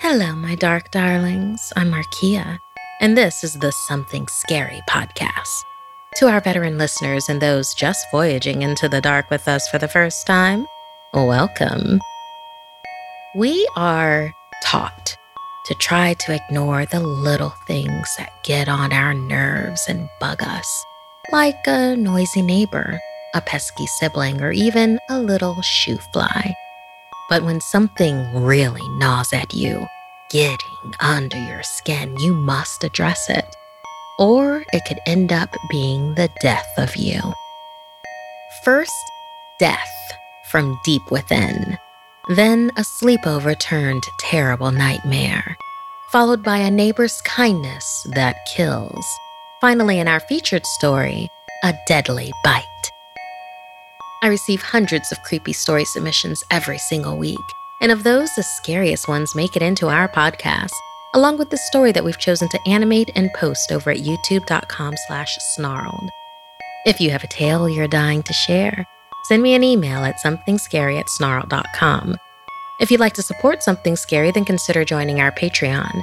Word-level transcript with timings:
Hello, 0.00 0.32
my 0.36 0.54
dark 0.54 0.92
darlings. 0.92 1.72
I'm 1.74 1.90
Markia, 1.90 2.60
and 3.00 3.18
this 3.18 3.42
is 3.42 3.54
the 3.54 3.72
Something 3.72 4.28
Scary 4.28 4.80
podcast. 4.88 5.64
To 6.18 6.28
our 6.28 6.40
veteran 6.40 6.78
listeners 6.78 7.28
and 7.28 7.42
those 7.42 7.74
just 7.74 8.06
voyaging 8.12 8.62
into 8.62 8.88
the 8.88 9.00
dark 9.00 9.28
with 9.28 9.48
us 9.48 9.68
for 9.68 9.78
the 9.78 9.88
first 9.88 10.24
time, 10.24 10.68
welcome. 11.12 11.98
We 13.34 13.68
are 13.74 14.32
taught 14.62 15.16
to 15.66 15.74
try 15.74 16.14
to 16.14 16.32
ignore 16.32 16.86
the 16.86 17.00
little 17.00 17.54
things 17.66 18.08
that 18.18 18.44
get 18.44 18.68
on 18.68 18.92
our 18.92 19.14
nerves 19.14 19.84
and 19.88 20.08
bug 20.20 20.44
us, 20.44 20.84
like 21.32 21.66
a 21.66 21.96
noisy 21.96 22.42
neighbor, 22.42 23.00
a 23.34 23.40
pesky 23.40 23.88
sibling, 23.98 24.42
or 24.42 24.52
even 24.52 25.00
a 25.10 25.18
little 25.18 25.60
shoe 25.62 25.98
fly. 26.12 26.54
But 27.28 27.44
when 27.44 27.60
something 27.60 28.34
really 28.34 28.86
gnaws 28.98 29.32
at 29.32 29.52
you, 29.52 29.86
getting 30.30 30.94
under 31.00 31.36
your 31.36 31.62
skin, 31.62 32.16
you 32.18 32.32
must 32.32 32.84
address 32.84 33.28
it. 33.28 33.44
Or 34.18 34.64
it 34.72 34.82
could 34.86 34.98
end 35.06 35.32
up 35.32 35.54
being 35.70 36.14
the 36.14 36.30
death 36.40 36.68
of 36.78 36.96
you. 36.96 37.20
First, 38.64 38.92
death 39.58 39.92
from 40.50 40.78
deep 40.84 41.02
within. 41.10 41.78
Then 42.34 42.70
a 42.76 42.82
sleepover 42.82 43.58
turned 43.58 44.02
terrible 44.18 44.70
nightmare, 44.70 45.56
followed 46.10 46.42
by 46.42 46.58
a 46.58 46.70
neighbor's 46.70 47.20
kindness 47.22 48.06
that 48.14 48.46
kills. 48.54 49.06
Finally, 49.60 49.98
in 49.98 50.08
our 50.08 50.20
featured 50.20 50.64
story, 50.66 51.28
a 51.62 51.74
deadly 51.86 52.32
bite. 52.44 52.92
I 54.22 54.28
receive 54.28 54.62
hundreds 54.62 55.12
of 55.12 55.22
creepy 55.22 55.52
story 55.52 55.84
submissions 55.84 56.42
every 56.50 56.78
single 56.78 57.16
week. 57.16 57.38
And 57.80 57.92
of 57.92 58.02
those, 58.02 58.34
the 58.34 58.42
scariest 58.42 59.06
ones 59.08 59.36
make 59.36 59.54
it 59.54 59.62
into 59.62 59.88
our 59.88 60.08
podcast, 60.08 60.72
along 61.14 61.38
with 61.38 61.50
the 61.50 61.56
story 61.56 61.92
that 61.92 62.04
we've 62.04 62.18
chosen 62.18 62.48
to 62.48 62.68
animate 62.68 63.10
and 63.14 63.32
post 63.34 63.70
over 63.70 63.90
at 63.90 63.98
youtube.com 63.98 64.94
slash 65.06 65.36
snarled. 65.54 66.10
If 66.84 67.00
you 67.00 67.10
have 67.10 67.22
a 67.22 67.28
tale 67.28 67.68
you're 67.68 67.86
dying 67.86 68.22
to 68.24 68.32
share, 68.32 68.84
send 69.24 69.42
me 69.42 69.54
an 69.54 69.62
email 69.62 70.04
at 70.04 70.18
somethingscary 70.18 70.98
at 70.98 71.08
snarled.com. 71.08 72.16
If 72.80 72.90
you'd 72.90 73.00
like 73.00 73.14
to 73.14 73.22
support 73.22 73.62
Something 73.62 73.96
Scary, 73.96 74.30
then 74.32 74.44
consider 74.44 74.84
joining 74.84 75.20
our 75.20 75.32
Patreon. 75.32 76.02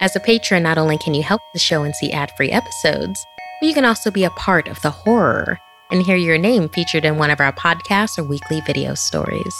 As 0.00 0.16
a 0.16 0.20
patron, 0.20 0.62
not 0.62 0.78
only 0.78 0.96
can 0.98 1.14
you 1.14 1.22
help 1.22 1.42
the 1.52 1.58
show 1.58 1.82
and 1.82 1.94
see 1.94 2.12
ad-free 2.12 2.50
episodes, 2.50 3.24
but 3.60 3.66
you 3.66 3.74
can 3.74 3.84
also 3.84 4.10
be 4.10 4.24
a 4.24 4.30
part 4.30 4.68
of 4.68 4.80
the 4.82 4.90
horror 4.90 5.58
and 5.92 6.02
hear 6.02 6.16
your 6.16 6.38
name 6.38 6.68
featured 6.70 7.04
in 7.04 7.18
one 7.18 7.30
of 7.30 7.38
our 7.38 7.52
podcasts 7.52 8.18
or 8.18 8.24
weekly 8.24 8.60
video 8.62 8.94
stories. 8.94 9.54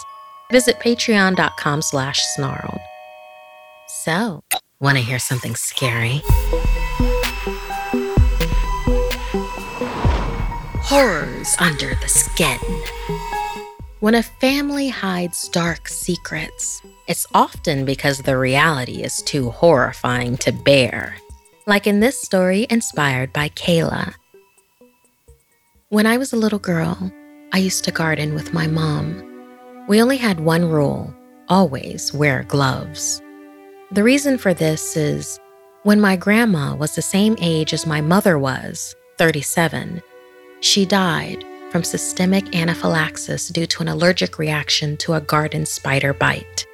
Visit 0.50 0.80
patreon.com 0.80 1.82
slash 1.82 2.18
snarled. 2.34 2.80
So, 4.04 4.42
want 4.80 4.98
to 4.98 5.04
hear 5.04 5.18
something 5.18 5.54
scary? 5.54 6.22
Horrors 10.84 11.54
under 11.60 11.94
the 11.94 12.08
skin. 12.08 12.58
When 14.00 14.14
a 14.16 14.22
family 14.22 14.88
hides 14.88 15.48
dark 15.48 15.86
secrets, 15.86 16.82
it's 17.06 17.26
often 17.34 17.84
because 17.84 18.18
the 18.18 18.36
reality 18.36 19.02
is 19.02 19.22
too 19.22 19.50
horrifying 19.50 20.36
to 20.38 20.50
bear. 20.50 21.16
Like 21.66 21.86
in 21.86 22.00
this 22.00 22.20
story 22.20 22.66
inspired 22.68 23.32
by 23.32 23.50
Kayla. 23.50 24.14
When 25.92 26.06
I 26.06 26.16
was 26.16 26.32
a 26.32 26.38
little 26.38 26.58
girl, 26.58 27.12
I 27.52 27.58
used 27.58 27.84
to 27.84 27.92
garden 27.92 28.32
with 28.32 28.54
my 28.54 28.66
mom. 28.66 29.22
We 29.88 30.00
only 30.00 30.16
had 30.16 30.40
one 30.40 30.70
rule 30.70 31.14
always 31.50 32.14
wear 32.14 32.44
gloves. 32.44 33.20
The 33.90 34.02
reason 34.02 34.38
for 34.38 34.54
this 34.54 34.96
is 34.96 35.38
when 35.82 36.00
my 36.00 36.16
grandma 36.16 36.74
was 36.74 36.94
the 36.94 37.02
same 37.02 37.36
age 37.42 37.74
as 37.74 37.84
my 37.84 38.00
mother 38.00 38.38
was, 38.38 38.96
37, 39.18 40.00
she 40.60 40.86
died 40.86 41.44
from 41.70 41.84
systemic 41.84 42.56
anaphylaxis 42.56 43.48
due 43.48 43.66
to 43.66 43.82
an 43.82 43.88
allergic 43.88 44.38
reaction 44.38 44.96
to 44.96 45.12
a 45.12 45.20
garden 45.20 45.66
spider 45.66 46.14
bite. 46.14 46.66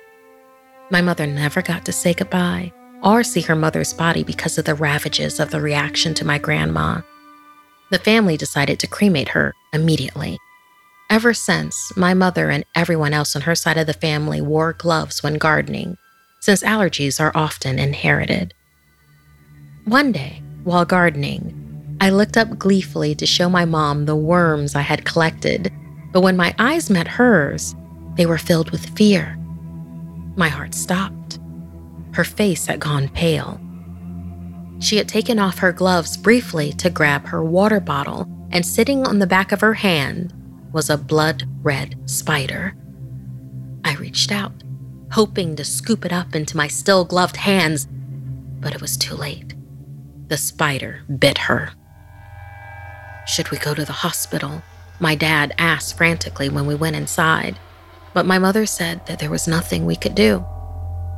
My 0.92 1.00
mother 1.00 1.26
never 1.26 1.60
got 1.60 1.84
to 1.86 1.92
say 1.92 2.14
goodbye 2.14 2.72
or 3.02 3.24
see 3.24 3.40
her 3.40 3.56
mother's 3.56 3.92
body 3.92 4.22
because 4.22 4.58
of 4.58 4.64
the 4.64 4.76
ravages 4.76 5.40
of 5.40 5.50
the 5.50 5.60
reaction 5.60 6.14
to 6.14 6.24
my 6.24 6.38
grandma. 6.38 7.00
The 7.90 7.98
family 7.98 8.36
decided 8.36 8.78
to 8.80 8.86
cremate 8.86 9.30
her 9.30 9.54
immediately. 9.72 10.38
Ever 11.10 11.32
since, 11.32 11.90
my 11.96 12.12
mother 12.12 12.50
and 12.50 12.64
everyone 12.74 13.14
else 13.14 13.34
on 13.34 13.42
her 13.42 13.54
side 13.54 13.78
of 13.78 13.86
the 13.86 13.94
family 13.94 14.42
wore 14.42 14.74
gloves 14.74 15.22
when 15.22 15.38
gardening, 15.38 15.96
since 16.40 16.62
allergies 16.62 17.18
are 17.18 17.32
often 17.34 17.78
inherited. 17.78 18.52
One 19.86 20.12
day, 20.12 20.42
while 20.64 20.84
gardening, 20.84 21.96
I 22.00 22.10
looked 22.10 22.36
up 22.36 22.58
gleefully 22.58 23.14
to 23.14 23.26
show 23.26 23.48
my 23.48 23.64
mom 23.64 24.04
the 24.04 24.14
worms 24.16 24.74
I 24.74 24.82
had 24.82 25.06
collected, 25.06 25.72
but 26.12 26.20
when 26.20 26.36
my 26.36 26.54
eyes 26.58 26.90
met 26.90 27.08
hers, 27.08 27.74
they 28.16 28.26
were 28.26 28.38
filled 28.38 28.70
with 28.70 28.96
fear. 28.96 29.36
My 30.36 30.48
heart 30.48 30.74
stopped. 30.74 31.38
Her 32.12 32.24
face 32.24 32.66
had 32.66 32.80
gone 32.80 33.08
pale. 33.08 33.60
She 34.80 34.96
had 34.96 35.08
taken 35.08 35.38
off 35.38 35.58
her 35.58 35.72
gloves 35.72 36.16
briefly 36.16 36.72
to 36.74 36.90
grab 36.90 37.26
her 37.26 37.42
water 37.42 37.80
bottle, 37.80 38.28
and 38.50 38.64
sitting 38.64 39.06
on 39.06 39.18
the 39.18 39.26
back 39.26 39.52
of 39.52 39.60
her 39.60 39.74
hand 39.74 40.32
was 40.72 40.88
a 40.88 40.96
blood 40.96 41.44
red 41.62 41.96
spider. 42.08 42.74
I 43.84 43.94
reached 43.94 44.30
out, 44.30 44.52
hoping 45.12 45.56
to 45.56 45.64
scoop 45.64 46.04
it 46.04 46.12
up 46.12 46.34
into 46.34 46.56
my 46.56 46.68
still 46.68 47.04
gloved 47.04 47.36
hands, 47.36 47.88
but 48.60 48.74
it 48.74 48.80
was 48.80 48.96
too 48.96 49.14
late. 49.14 49.54
The 50.28 50.36
spider 50.36 51.00
bit 51.18 51.38
her. 51.38 51.70
Should 53.26 53.50
we 53.50 53.58
go 53.58 53.74
to 53.74 53.84
the 53.84 53.92
hospital? 53.92 54.62
My 55.00 55.14
dad 55.14 55.54
asked 55.58 55.96
frantically 55.96 56.48
when 56.48 56.66
we 56.66 56.74
went 56.74 56.96
inside, 56.96 57.58
but 58.14 58.26
my 58.26 58.38
mother 58.38 58.66
said 58.66 59.06
that 59.06 59.18
there 59.18 59.30
was 59.30 59.48
nothing 59.48 59.84
we 59.84 59.96
could 59.96 60.14
do. 60.14 60.44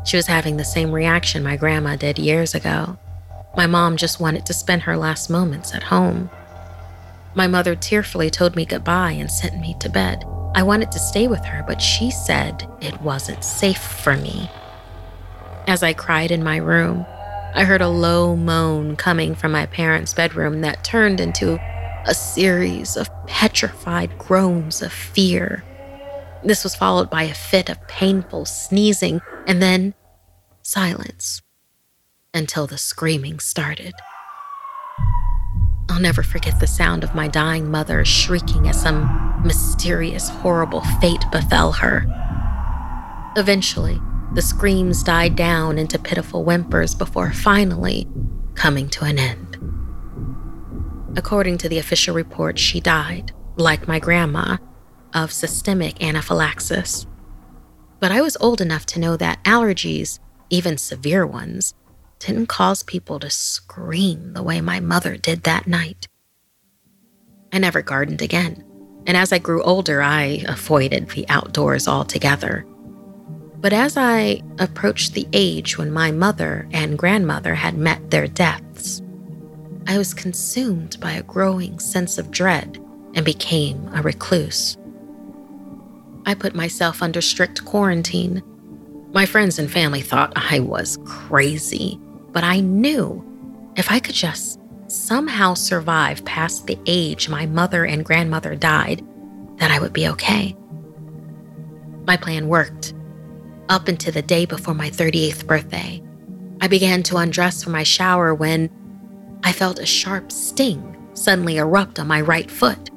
She 0.05 0.17
was 0.17 0.27
having 0.27 0.57
the 0.57 0.65
same 0.65 0.93
reaction 0.93 1.43
my 1.43 1.57
grandma 1.57 1.97
did 1.97 2.19
years 2.19 2.55
ago. 2.55 2.99
My 3.57 3.67
mom 3.67 3.97
just 3.97 4.21
wanted 4.21 4.47
to 4.47 4.55
spend 4.55 4.83
her 4.83 4.97
last 4.97 5.29
moments 5.29 5.75
at 5.75 5.83
home. 5.83 6.31
My 7.35 7.47
mother 7.47 7.75
tearfully 7.75 8.31
told 8.31 8.55
me 8.55 8.65
goodbye 8.65 9.13
and 9.13 9.31
sent 9.31 9.61
me 9.61 9.75
to 9.81 9.89
bed. 9.89 10.25
I 10.55 10.63
wanted 10.63 10.93
to 10.93 10.99
stay 10.99 11.27
with 11.27 11.45
her, 11.45 11.65
but 11.67 11.83
she 11.83 12.11
said 12.11 12.69
it 12.81 13.01
wasn't 13.03 13.45
safe 13.45 13.83
for 13.83 14.17
me. 14.17 14.49
As 15.67 15.83
I 15.83 15.93
cried 15.93 16.31
in 16.31 16.45
my 16.45 16.57
room, 16.57 17.05
I 17.55 17.65
heard 17.65 17.81
a 17.81 17.89
low 17.89 18.37
moan 18.37 18.97
coming 18.97 19.35
from 19.35 19.53
my 19.53 19.67
parents' 19.67 20.15
bedroom 20.15 20.61
that 20.61 20.85
turned 20.85 21.21
into 21.21 21.59
a 22.07 22.15
series 22.15 22.97
of 22.97 23.11
petrified 23.27 24.17
groans 24.17 24.81
of 24.81 24.93
fear. 24.93 25.65
This 26.45 26.65
was 26.65 26.77
followed 26.77 27.11
by 27.11 27.25
a 27.25 27.35
fit 27.35 27.69
of 27.69 27.87
painful 27.89 28.45
sneezing 28.45 29.21
and 29.47 29.61
then 29.61 29.95
silence 30.63 31.43
until 32.35 32.67
the 32.67 32.79
screaming 32.79 33.39
started. 33.39 33.95
I'll 35.89 36.01
never 36.01 36.23
forget 36.23 36.61
the 36.61 36.67
sound 36.67 37.03
of 37.03 37.15
my 37.15 37.27
dying 37.27 37.71
mother 37.71 38.05
shrieking 38.05 38.69
as 38.69 38.81
some 38.81 39.43
mysterious, 39.45 40.29
horrible 40.29 40.83
fate 41.01 41.25
befell 41.33 41.73
her. 41.73 42.07
Eventually, 43.37 44.01
the 44.35 44.43
screams 44.43 45.03
died 45.03 45.35
down 45.35 45.79
into 45.79 45.99
pitiful 45.99 46.45
whimpers 46.45 46.95
before 46.95 47.33
finally 47.33 48.07
coming 48.55 48.89
to 48.91 49.05
an 49.05 49.19
end. 49.19 49.57
According 51.17 51.59
to 51.59 51.69
the 51.69 51.79
official 51.79 52.15
report, 52.15 52.59
she 52.59 52.81
died, 52.81 53.33
like 53.57 53.89
my 53.89 53.99
grandma, 53.99 54.59
of 55.13 55.33
systemic 55.33 56.01
anaphylaxis. 56.01 57.07
But 57.99 58.13
I 58.13 58.21
was 58.21 58.37
old 58.41 58.61
enough 58.61 58.87
to 58.87 59.01
know 59.01 59.17
that 59.17 59.43
allergies, 59.43 60.21
even 60.51 60.79
severe 60.79 61.27
ones, 61.27 61.75
didn't 62.21 62.47
cause 62.47 62.83
people 62.83 63.19
to 63.19 63.31
scream 63.31 64.35
the 64.35 64.43
way 64.43 64.61
my 64.61 64.79
mother 64.79 65.17
did 65.17 65.43
that 65.43 65.67
night. 65.67 66.07
I 67.53 67.59
never 67.59 67.83
gardened 67.83 68.23
again, 68.23 68.65
and 69.07 69.17
as 69.17 69.33
I 69.33 69.39
grew 69.39 69.63
older, 69.63 70.03
I 70.03 70.45
avoided 70.47 71.09
the 71.09 71.29
outdoors 71.29 71.89
altogether. 71.89 72.65
But 73.61 73.73
as 73.73 73.97
I 73.97 74.43
approached 74.59 75.15
the 75.15 75.27
age 75.33 75.77
when 75.77 75.91
my 75.91 76.13
mother 76.13 76.69
and 76.73 76.99
grandmother 76.99 77.55
had 77.55 77.77
met 77.77 78.11
their 78.11 78.27
deaths, 78.27 79.03
I 79.87 79.99
was 79.99 80.15
consumed 80.15 80.99
by 81.01 81.13
a 81.13 81.23
growing 81.23 81.79
sense 81.79 82.17
of 82.19 82.31
dread 82.31 82.79
and 83.15 83.25
became 83.25 83.91
a 83.95 84.03
recluse. 84.03 84.77
I 86.27 86.35
put 86.35 86.55
myself 86.55 87.03
under 87.03 87.21
strict 87.21 87.65
quarantine. 87.65 88.43
My 89.13 89.27
friends 89.27 89.59
and 89.59 89.71
family 89.71 90.03
thought 90.03 90.33
I 90.37 90.61
was 90.61 90.99
crazy, 91.05 91.99
but 92.33 92.45
I 92.45 92.61
knew 92.61 93.25
if 93.77 93.91
I 93.91 94.01
could 94.01 94.15
just 94.15 94.61
somehow 94.89 95.55
survive 95.55 96.25
past 96.25 96.67
the 96.67 96.79
age 96.87 97.29
my 97.29 97.47
mother 97.47 97.85
and 97.85 98.05
grandmother 98.05 98.57
died, 98.57 99.07
that 99.57 99.71
I 99.71 99.79
would 99.79 99.93
be 99.93 100.09
okay. 100.09 100.57
My 102.07 102.17
plan 102.17 102.49
worked. 102.49 102.95
Up 103.69 103.87
until 103.87 104.13
the 104.13 104.23
day 104.23 104.47
before 104.47 104.75
my 104.75 104.91
38th 104.91 105.47
birthday, 105.47 106.03
I 106.61 106.67
began 106.67 107.03
to 107.05 107.17
undress 107.19 107.63
for 107.63 107.71
my 107.71 107.85
shower 107.85 108.35
when 108.35 108.69
I 109.45 109.53
felt 109.53 109.79
a 109.79 109.87
sharp 109.87 110.33
sting 110.33 110.97
suddenly 111.15 111.59
erupt 111.59 111.99
on 111.99 112.09
my 112.09 112.21
right 112.21 112.51
foot. 112.51 112.91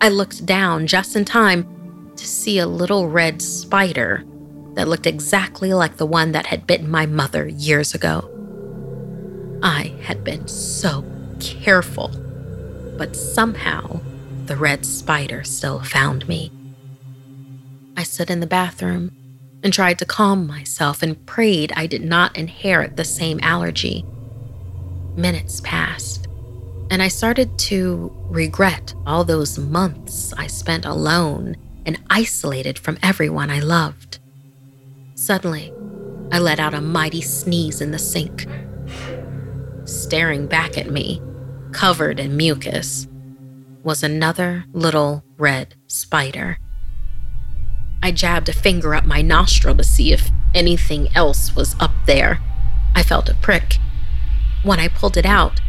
I 0.00 0.08
looked 0.08 0.44
down 0.44 0.86
just 0.86 1.14
in 1.14 1.24
time 1.24 2.12
to 2.16 2.26
see 2.26 2.58
a 2.58 2.66
little 2.66 3.08
red 3.08 3.40
spider 3.40 4.24
that 4.74 4.88
looked 4.88 5.06
exactly 5.06 5.72
like 5.72 5.96
the 5.96 6.06
one 6.06 6.32
that 6.32 6.46
had 6.46 6.66
bitten 6.66 6.90
my 6.90 7.06
mother 7.06 7.46
years 7.46 7.94
ago. 7.94 8.28
I 9.62 9.94
had 10.02 10.24
been 10.24 10.48
so 10.48 11.04
careful, 11.38 12.08
but 12.96 13.14
somehow 13.14 14.00
the 14.46 14.56
red 14.56 14.84
spider 14.84 15.44
still 15.44 15.80
found 15.80 16.26
me. 16.26 16.50
I 17.96 18.02
stood 18.02 18.30
in 18.30 18.40
the 18.40 18.46
bathroom 18.46 19.12
and 19.62 19.72
tried 19.72 19.98
to 20.00 20.04
calm 20.04 20.46
myself 20.46 21.02
and 21.02 21.24
prayed 21.26 21.72
I 21.76 21.86
did 21.86 22.02
not 22.02 22.36
inherit 22.36 22.96
the 22.96 23.04
same 23.04 23.38
allergy. 23.42 24.04
Minutes 25.14 25.60
passed, 25.60 26.26
and 26.90 27.02
I 27.02 27.08
started 27.08 27.56
to 27.60 28.12
regret 28.28 28.94
all 29.06 29.24
those 29.24 29.58
months 29.58 30.32
I 30.32 30.48
spent 30.48 30.84
alone 30.84 31.56
and 31.86 32.00
isolated 32.10 32.78
from 32.78 32.98
everyone 33.02 33.50
I 33.50 33.60
loved. 33.60 34.18
Suddenly, 35.14 35.72
I 36.32 36.38
let 36.38 36.58
out 36.58 36.74
a 36.74 36.80
mighty 36.80 37.20
sneeze 37.20 37.80
in 37.80 37.92
the 37.92 37.98
sink. 37.98 38.46
Staring 39.84 40.46
back 40.46 40.78
at 40.78 40.90
me, 40.90 41.20
covered 41.72 42.20
in 42.20 42.36
mucus, 42.36 43.08
was 43.82 44.02
another 44.02 44.64
little 44.72 45.24
red 45.36 45.74
spider. 45.88 46.58
I 48.00 48.12
jabbed 48.12 48.48
a 48.48 48.52
finger 48.52 48.94
up 48.94 49.04
my 49.04 49.22
nostril 49.22 49.76
to 49.76 49.84
see 49.84 50.12
if 50.12 50.30
anything 50.54 51.08
else 51.16 51.56
was 51.56 51.74
up 51.80 51.92
there. 52.06 52.40
I 52.94 53.02
felt 53.02 53.28
a 53.28 53.34
prick. 53.34 53.78
When 54.62 54.78
I 54.78 54.86
pulled 54.86 55.16
it 55.16 55.26
out, 55.26 55.60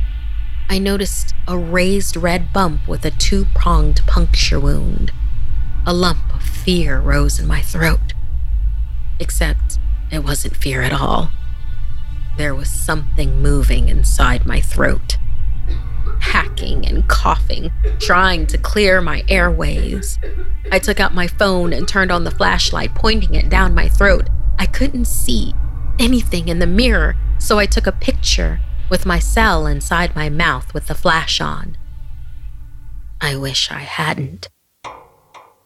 I 0.70 0.78
noticed 0.78 1.34
a 1.48 1.58
raised 1.58 2.16
red 2.16 2.54
bump 2.54 2.88
with 2.88 3.06
a 3.06 3.12
two 3.12 3.46
pronged 3.56 4.02
puncture 4.06 4.60
wound. 4.60 5.12
A 5.86 5.94
lump 5.94 6.34
of 6.34 6.44
fear 6.44 7.00
rose 7.00 7.40
in 7.40 7.48
my 7.48 7.62
throat. 7.62 8.14
Except 9.20 9.80
it 10.12 10.24
wasn't 10.24 10.56
fear 10.56 10.82
at 10.82 10.94
all. 10.94 11.32
There 12.38 12.56
was 12.56 12.70
something 12.70 13.42
moving 13.42 13.90
inside 13.90 14.46
my 14.46 14.60
throat, 14.60 15.18
hacking 16.20 16.86
and 16.88 17.08
coughing, 17.08 17.72
trying 18.00 18.48
to 18.48 18.58
clear 18.58 19.02
my 19.02 19.24
airways. 19.30 20.18
I 20.72 20.80
took 20.80 21.00
out 21.00 21.14
my 21.14 21.28
phone 21.28 21.74
and 21.74 21.88
turned 21.88 22.12
on 22.12 22.24
the 22.24 22.32
flashlight, 22.32 22.96
pointing 22.96 23.36
it 23.36 23.50
down 23.50 23.76
my 23.76 23.88
throat. 23.88 24.30
I 24.58 24.66
couldn't 24.66 25.06
see 25.06 25.54
anything 26.00 26.48
in 26.48 26.60
the 26.60 26.68
mirror, 26.68 27.16
so 27.38 27.60
I 27.60 27.66
took 27.66 27.86
a 27.86 27.92
picture 27.92 28.60
with 28.90 29.06
my 29.06 29.20
cell 29.20 29.68
inside 29.68 30.16
my 30.16 30.30
mouth 30.30 30.74
with 30.74 30.88
the 30.88 30.96
flash 30.96 31.40
on. 31.40 31.78
I 33.22 33.36
wish 33.36 33.72
I 33.72 33.80
hadn't. 33.80 34.50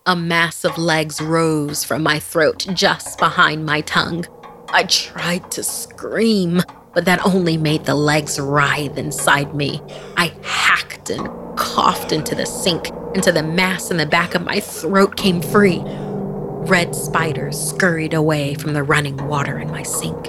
A 0.06 0.16
mass 0.16 0.64
of 0.64 0.78
legs 0.78 1.20
rose 1.20 1.84
from 1.84 2.04
my 2.04 2.20
throat 2.20 2.66
just 2.74 3.18
behind 3.20 3.66
my 3.66 3.82
tongue. 3.82 4.26
I 4.70 4.84
tried 4.84 5.50
to 5.52 5.64
scream, 5.64 6.62
but 6.94 7.06
that 7.06 7.26
only 7.26 7.58
made 7.58 7.86
the 7.86 7.96
legs 7.96 8.38
writhe 8.40 8.98
inside 8.98 9.56
me. 9.56 9.82
I 10.18 10.34
hacked 10.44 11.10
and 11.10 11.30
coughed 11.58 12.12
into 12.12 12.36
the 12.36 12.46
sink 12.46 12.90
until 13.16 13.34
the 13.34 13.44
mass 13.44 13.92
in 13.92 13.98
the 13.98 14.06
back 14.06 14.36
of 14.36 14.44
my 14.44 14.60
throat 14.60 15.16
came 15.16 15.42
free. 15.42 15.82
Red 15.86 16.94
spiders 16.94 17.58
scurried 17.58 18.14
away 18.14 18.56
from 18.56 18.74
the 18.74 18.84
running 18.84 19.16
water 19.28 19.58
in 19.58 19.72
my 19.72 19.84
sink. 19.84 20.28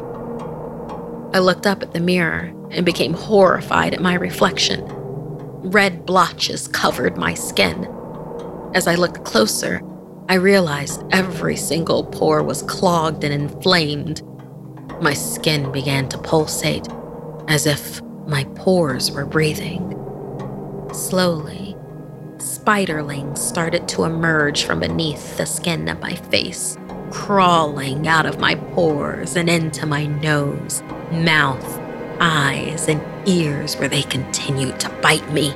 I 1.35 1.41
looked 1.41 1.67
up 1.67 1.83
at 1.83 1.93
the 1.93 2.01
mirror 2.01 2.53
and 2.71 2.87
became 2.87 3.15
horrified 3.15 3.93
at 3.93 4.01
my 4.01 4.15
reflection. 4.15 4.85
Red 4.87 6.07
blotches 6.07 6.69
covered 6.69 7.17
my 7.17 7.35
skin. 7.35 7.89
As 8.73 8.87
I 8.87 8.95
looked 8.95 9.25
closer, 9.25 9.83
I 10.29 10.35
realized 10.35 11.03
every 11.11 11.57
single 11.57 12.05
pore 12.05 12.43
was 12.43 12.63
clogged 12.63 13.25
and 13.25 13.35
inflamed. 13.35 14.23
My 15.01 15.15
skin 15.15 15.71
began 15.71 16.09
to 16.09 16.19
pulsate 16.19 16.89
as 17.47 17.67
if 17.67 18.03
my 18.27 18.45
pores 18.57 19.11
were 19.13 19.25
breathing. 19.25 19.95
Slowly, 20.93 21.77
spiderlings 22.39 23.39
started 23.39 23.87
to 23.89 24.05
emerge 24.05 24.65
from 24.65 24.81
beneath 24.81 25.37
the 25.37 25.47
skin 25.47 25.89
of 25.89 26.01
my 26.01 26.15
face, 26.15 26.77
crawling 27.11 28.09
out 28.09 28.27
of 28.27 28.41
my 28.41 28.57
pores 28.57 29.37
and 29.37 29.49
into 29.49 29.87
my 29.87 30.07
nose, 30.07 30.83
mouth, 31.13 31.81
eyes, 32.21 32.89
and 32.89 33.01
ears 33.29 33.77
where 33.77 33.89
they 33.89 34.03
continued 34.03 34.81
to 34.81 34.91
bite 35.01 35.31
me. 35.33 35.55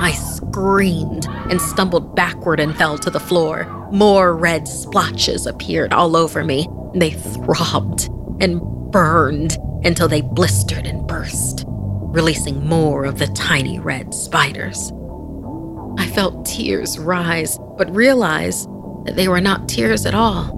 I 0.00 0.12
screamed 0.12 1.26
and 1.50 1.60
stumbled 1.60 2.14
backward 2.14 2.60
and 2.60 2.76
fell 2.76 2.98
to 2.98 3.10
the 3.10 3.18
floor. 3.18 3.64
More 3.90 4.36
red 4.36 4.68
splotches 4.68 5.44
appeared 5.44 5.92
all 5.92 6.16
over 6.16 6.44
me. 6.44 6.68
They 6.94 7.10
throbbed 7.10 8.08
and 8.40 8.60
burned 8.92 9.58
until 9.84 10.06
they 10.06 10.20
blistered 10.20 10.86
and 10.86 11.06
burst, 11.06 11.64
releasing 11.66 12.64
more 12.64 13.04
of 13.04 13.18
the 13.18 13.26
tiny 13.28 13.80
red 13.80 14.14
spiders. 14.14 14.92
I 15.98 16.06
felt 16.06 16.46
tears 16.46 16.96
rise, 16.98 17.58
but 17.76 17.94
realized 17.94 18.68
that 19.04 19.16
they 19.16 19.26
were 19.26 19.40
not 19.40 19.68
tears 19.68 20.06
at 20.06 20.14
all. 20.14 20.56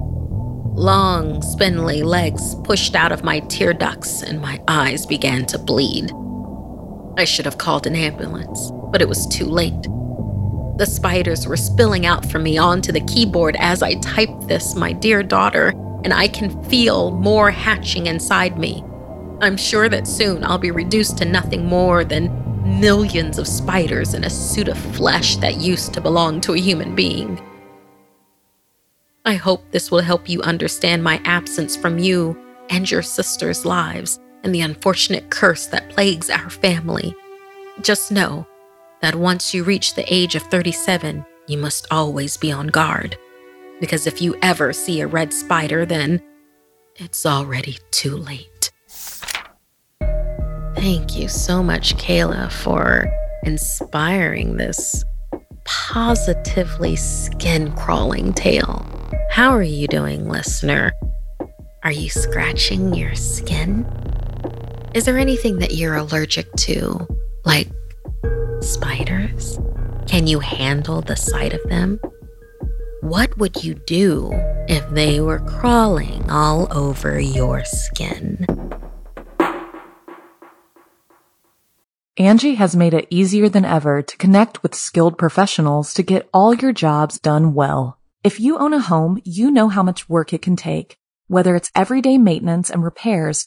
Long, 0.75 1.41
spindly 1.41 2.03
legs 2.03 2.55
pushed 2.65 2.95
out 2.95 3.11
of 3.11 3.25
my 3.25 3.41
tear 3.41 3.73
ducts, 3.73 4.23
and 4.23 4.41
my 4.41 4.61
eyes 4.69 5.07
began 5.07 5.47
to 5.47 5.59
bleed. 5.59 6.13
I 7.21 7.25
should 7.25 7.45
have 7.45 7.59
called 7.59 7.87
an 7.87 7.95
ambulance, 7.95 8.71
but 8.91 9.03
it 9.03 9.09
was 9.09 9.27
too 9.27 9.45
late. 9.45 9.83
The 10.79 10.87
spiders 10.87 11.47
were 11.47 11.59
spilling 11.59 12.07
out 12.07 12.25
from 12.25 12.43
me 12.43 12.57
onto 12.57 12.93
the 12.93 13.03
keyboard 13.03 13.57
as 13.59 13.83
I 13.83 13.97
typed 13.97 14.49
this, 14.49 14.75
my 14.75 14.95
dear 14.95 15.23
daughter, 15.23 15.75
and 16.03 16.15
I 16.15 16.29
can 16.29 16.65
feel 16.65 17.11
more 17.11 17.51
hatching 17.51 18.07
inside 18.07 18.59
me. 18.59 18.83
I'm 19.43 19.59
sure 19.59 19.91
that 19.91 20.09
soon 20.09 20.43
I'll 20.43 20.57
be 20.57 20.71
reduced 20.71 21.19
to 21.19 21.27
nothing 21.27 21.67
more 21.67 22.05
than 22.05 22.81
millions 22.81 23.39
of 23.39 23.47
spiders 23.47 24.15
in 24.15 24.25
a 24.25 24.31
suit 24.31 24.69
of 24.69 24.79
flesh 24.79 25.37
that 25.37 25.61
used 25.61 25.93
to 25.93 26.01
belong 26.01 26.41
to 26.41 26.55
a 26.55 26.59
human 26.59 26.95
being. 26.95 27.39
I 29.27 29.35
hope 29.35 29.71
this 29.73 29.91
will 29.91 30.01
help 30.01 30.27
you 30.27 30.41
understand 30.41 31.05
my 31.05 31.21
absence 31.27 31.77
from 31.77 31.99
you 31.99 32.35
and 32.71 32.91
your 32.91 33.03
sister's 33.03 33.67
lives 33.67 34.19
and 34.43 34.55
the 34.55 34.61
unfortunate 34.61 35.31
curse 35.31 35.67
that 35.67 35.89
plagues 35.91 36.31
our 36.31 36.51
family. 36.51 37.15
Just 37.83 38.13
know 38.13 38.47
that 39.03 39.15
once 39.15 39.55
you 39.55 39.65
reach 39.65 39.95
the 39.95 40.13
age 40.13 40.35
of 40.35 40.43
37, 40.45 41.25
you 41.47 41.59
must 41.59 41.87
always 41.91 42.37
be 42.37 42.53
on 42.53 42.69
guard. 42.69 43.17
Because 43.81 44.07
if 44.07 44.21
you 44.21 44.37
ever 44.43 44.73
see 44.73 45.01
a 45.01 45.07
red 45.07 45.33
spider, 45.33 45.87
then 45.87 46.23
it's 46.97 47.25
already 47.25 47.79
too 47.91 48.17
late. 48.17 48.71
Thank 50.77 51.17
you 51.17 51.29
so 51.29 51.63
much, 51.63 51.97
Kayla, 51.97 52.51
for 52.51 53.07
inspiring 53.43 54.57
this 54.57 55.05
positively 55.65 56.97
skin 56.97 57.73
crawling 57.73 58.33
tale. 58.33 58.87
How 59.31 59.51
are 59.51 59.63
you 59.63 59.87
doing, 59.89 60.29
listener? 60.29 60.93
Are 61.83 61.93
you 61.93 62.11
scratching 62.11 62.95
your 62.95 63.15
skin? 63.15 63.87
Is 64.93 65.05
there 65.05 65.19
anything 65.19 65.59
that 65.59 65.75
you're 65.75 65.95
allergic 65.95 66.53
to, 66.67 67.07
like 67.45 67.69
spiders? 68.61 69.57
Can 70.09 70.27
you 70.27 70.41
handle 70.41 71.01
the 71.01 71.15
sight 71.15 71.53
of 71.53 71.63
them? 71.69 72.01
What 73.01 73.39
would 73.39 73.63
you 73.63 73.75
do 73.75 74.31
if 74.67 74.91
they 74.91 75.21
were 75.21 75.39
crawling 75.39 76.29
all 76.29 76.67
over 76.77 77.21
your 77.21 77.65
skin? 77.65 78.45
Angi 82.19 82.57
has 82.57 82.75
made 82.75 82.93
it 82.93 83.07
easier 83.11 83.49
than 83.49 83.65
ever 83.65 84.03
to 84.03 84.17
connect 84.17 84.65
with 84.65 84.75
skilled 84.75 85.17
professionals 85.17 85.95
to 85.95 86.03
get 86.03 86.29
all 86.35 86.53
your 86.53 86.73
jobs 86.73 87.21
done 87.21 87.55
well. 87.55 87.97
If 88.25 88.41
you 88.41 88.59
own 88.59 88.75
a 88.75 88.81
home, 88.81 89.23
you 89.25 89.53
know 89.53 89.69
how 89.69 89.85
much 89.85 90.09
work 90.09 90.33
it 90.33 90.43
can 90.43 90.57
take, 90.57 90.99
whether 91.29 91.55
it's 91.55 91.71
everyday 91.77 92.19
maintenance 92.19 92.71
and 92.71 92.83
repairs 92.83 93.47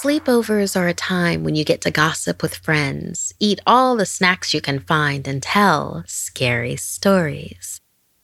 Sleepovers 0.00 0.80
are 0.80 0.88
a 0.88 0.94
time 0.94 1.44
when 1.44 1.54
you 1.54 1.62
get 1.62 1.82
to 1.82 1.90
gossip 1.90 2.40
with 2.40 2.54
friends, 2.54 3.34
eat 3.38 3.60
all 3.66 3.96
the 3.96 4.06
snacks 4.06 4.54
you 4.54 4.60
can 4.62 4.78
find, 4.78 5.28
and 5.28 5.42
tell 5.42 6.04
scary 6.06 6.76
stories. 6.76 7.82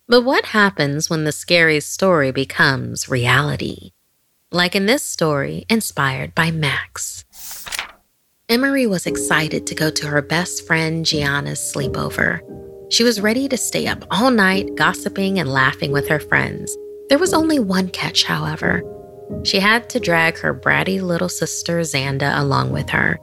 But 0.08 0.22
what 0.22 0.46
happens 0.46 1.10
when 1.10 1.24
the 1.24 1.32
scary 1.32 1.80
story 1.80 2.32
becomes 2.32 3.10
reality? 3.10 3.90
Like 4.50 4.74
in 4.74 4.86
this 4.86 5.02
story, 5.02 5.66
inspired 5.68 6.34
by 6.34 6.50
Max. 6.50 7.26
Emery 8.48 8.86
was 8.86 9.04
excited 9.06 9.66
to 9.66 9.74
go 9.74 9.90
to 9.90 10.06
her 10.06 10.22
best 10.22 10.66
friend 10.66 11.04
Gianna's 11.04 11.60
sleepover. 11.60 12.40
She 12.90 13.04
was 13.04 13.20
ready 13.20 13.48
to 13.48 13.56
stay 13.58 13.86
up 13.86 14.02
all 14.10 14.30
night 14.30 14.76
gossiping 14.76 15.38
and 15.40 15.52
laughing 15.52 15.92
with 15.92 16.08
her 16.08 16.20
friends. 16.20 16.74
There 17.10 17.18
was 17.18 17.34
only 17.34 17.58
one 17.58 17.90
catch, 17.90 18.24
however. 18.24 18.80
She 19.44 19.60
had 19.60 19.88
to 19.90 20.00
drag 20.00 20.38
her 20.38 20.54
bratty 20.54 21.00
little 21.00 21.28
sister 21.28 21.80
Xanda 21.80 22.38
along 22.38 22.70
with 22.70 22.90
her. 22.90 23.18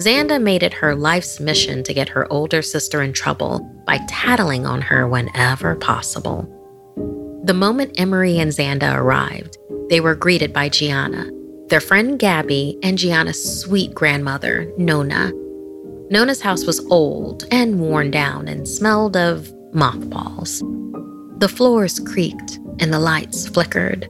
Xanda 0.00 0.42
made 0.42 0.62
it 0.62 0.74
her 0.74 0.94
life's 0.94 1.38
mission 1.38 1.84
to 1.84 1.94
get 1.94 2.08
her 2.08 2.30
older 2.32 2.62
sister 2.62 3.02
in 3.02 3.12
trouble 3.12 3.60
by 3.86 4.00
tattling 4.08 4.66
on 4.66 4.80
her 4.82 5.06
whenever 5.06 5.76
possible. 5.76 6.50
The 7.44 7.54
moment 7.54 8.00
Emery 8.00 8.38
and 8.38 8.50
Xanda 8.50 8.96
arrived, 8.96 9.56
they 9.90 10.00
were 10.00 10.14
greeted 10.14 10.52
by 10.52 10.68
Gianna, 10.68 11.30
their 11.68 11.80
friend 11.80 12.18
Gabby, 12.18 12.78
and 12.82 12.98
Gianna's 12.98 13.60
sweet 13.60 13.94
grandmother, 13.94 14.72
Nona. 14.78 15.32
Nona's 16.10 16.40
house 16.40 16.64
was 16.64 16.84
old 16.90 17.44
and 17.50 17.80
worn 17.80 18.10
down 18.10 18.48
and 18.48 18.68
smelled 18.68 19.16
of 19.16 19.52
mothballs. 19.72 20.62
The 21.38 21.48
floors 21.48 22.00
creaked 22.00 22.58
and 22.80 22.92
the 22.92 22.98
lights 22.98 23.48
flickered. 23.48 24.08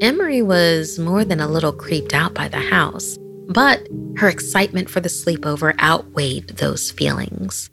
Emery 0.00 0.42
was 0.42 0.98
more 0.98 1.24
than 1.24 1.40
a 1.40 1.48
little 1.48 1.72
creeped 1.72 2.12
out 2.12 2.34
by 2.34 2.48
the 2.48 2.60
house, 2.60 3.16
but 3.48 3.88
her 4.16 4.28
excitement 4.28 4.90
for 4.90 5.00
the 5.00 5.08
sleepover 5.08 5.78
outweighed 5.80 6.48
those 6.48 6.90
feelings. 6.90 7.70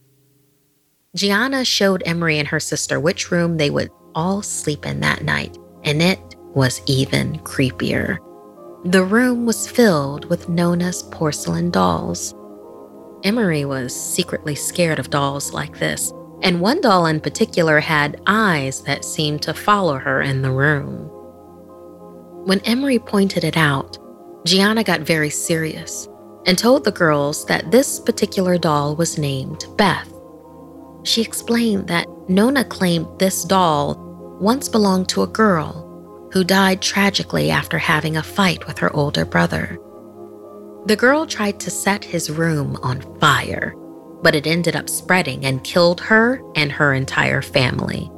Gianna 1.15 1.65
showed 1.65 2.01
Emery 2.06 2.39
and 2.39 2.48
her 2.48 2.62
sister 2.62 2.98
which 2.98 3.30
room 3.30 3.58
they 3.58 3.70
would 3.70 3.89
all 4.15 4.42
sleep 4.42 4.86
in 4.86 5.01
that 5.01 5.24
night, 5.24 5.58
and 5.84 6.01
it 6.01 6.20
was 6.56 6.82
even 6.86 7.39
creepier. 7.39 8.18
The 8.86 9.03
room 9.03 9.46
was 9.46 9.68
filled 9.68 10.25
with 10.25 10.48
Nona's 10.48 11.03
porcelain 11.03 11.72
dolls. 11.72 12.34
Emery 13.24 13.65
was 13.65 13.94
secretly 13.94 14.56
scared 14.56 15.00
of 15.00 15.10
dolls 15.10 15.51
like 15.51 15.77
this, 15.77 16.13
and 16.42 16.62
one 16.62 16.80
doll 16.80 17.06
in 17.06 17.20
particular 17.20 17.82
had 17.82 18.22
eyes 18.27 18.82
that 18.84 19.03
seemed 19.03 19.42
to 19.42 19.53
follow 19.53 19.98
her 19.98 20.22
in 20.22 20.42
the 20.42 20.51
room. 20.51 21.10
When 22.46 22.60
Emery 22.62 23.00
pointed 23.00 23.44
it 23.44 23.56
out, 23.58 23.98
Gianna 24.46 24.84
got 24.84 25.02
very 25.02 25.30
serious. 25.30 26.08
and 26.46 26.58
told 26.58 26.84
the 26.84 26.92
girls 26.92 27.46
that 27.46 27.72
this 27.72 28.00
particular 28.00 28.58
doll 28.58 28.96
was 28.96 29.18
named 29.18 29.66
Beth. 29.78 30.12
She 31.04 31.22
explained 31.22 31.88
that 31.88 32.08
Nona 32.28 32.66
claimed 32.66 33.08
this 33.18 33.44
doll 33.44 33.96
once 34.42 34.68
belonged 34.68 35.10
to 35.10 35.24
a 35.24 35.28
girl 35.28 36.30
who 36.34 36.44
died 36.44 36.82
tragically 36.82 37.52
after 37.52 37.78
having 37.78 38.18
a 38.18 38.24
fight 38.24 38.66
with 38.68 38.78
her 38.80 38.94
older 38.96 39.24
brother. 39.24 39.80
The 40.86 40.96
girl 40.98 41.26
tried 41.26 41.60
to 41.62 41.72
set 41.72 42.04
his 42.04 42.30
room 42.30 42.78
on 42.84 43.02
fire, 43.20 43.74
but 44.22 44.36
it 44.36 44.48
ended 44.48 44.76
up 44.76 44.90
spreading 44.90 45.46
and 45.46 45.64
killed 45.64 46.02
her 46.02 46.42
and 46.56 46.72
her 46.72 46.94
entire 46.94 47.42
family. 47.42 48.12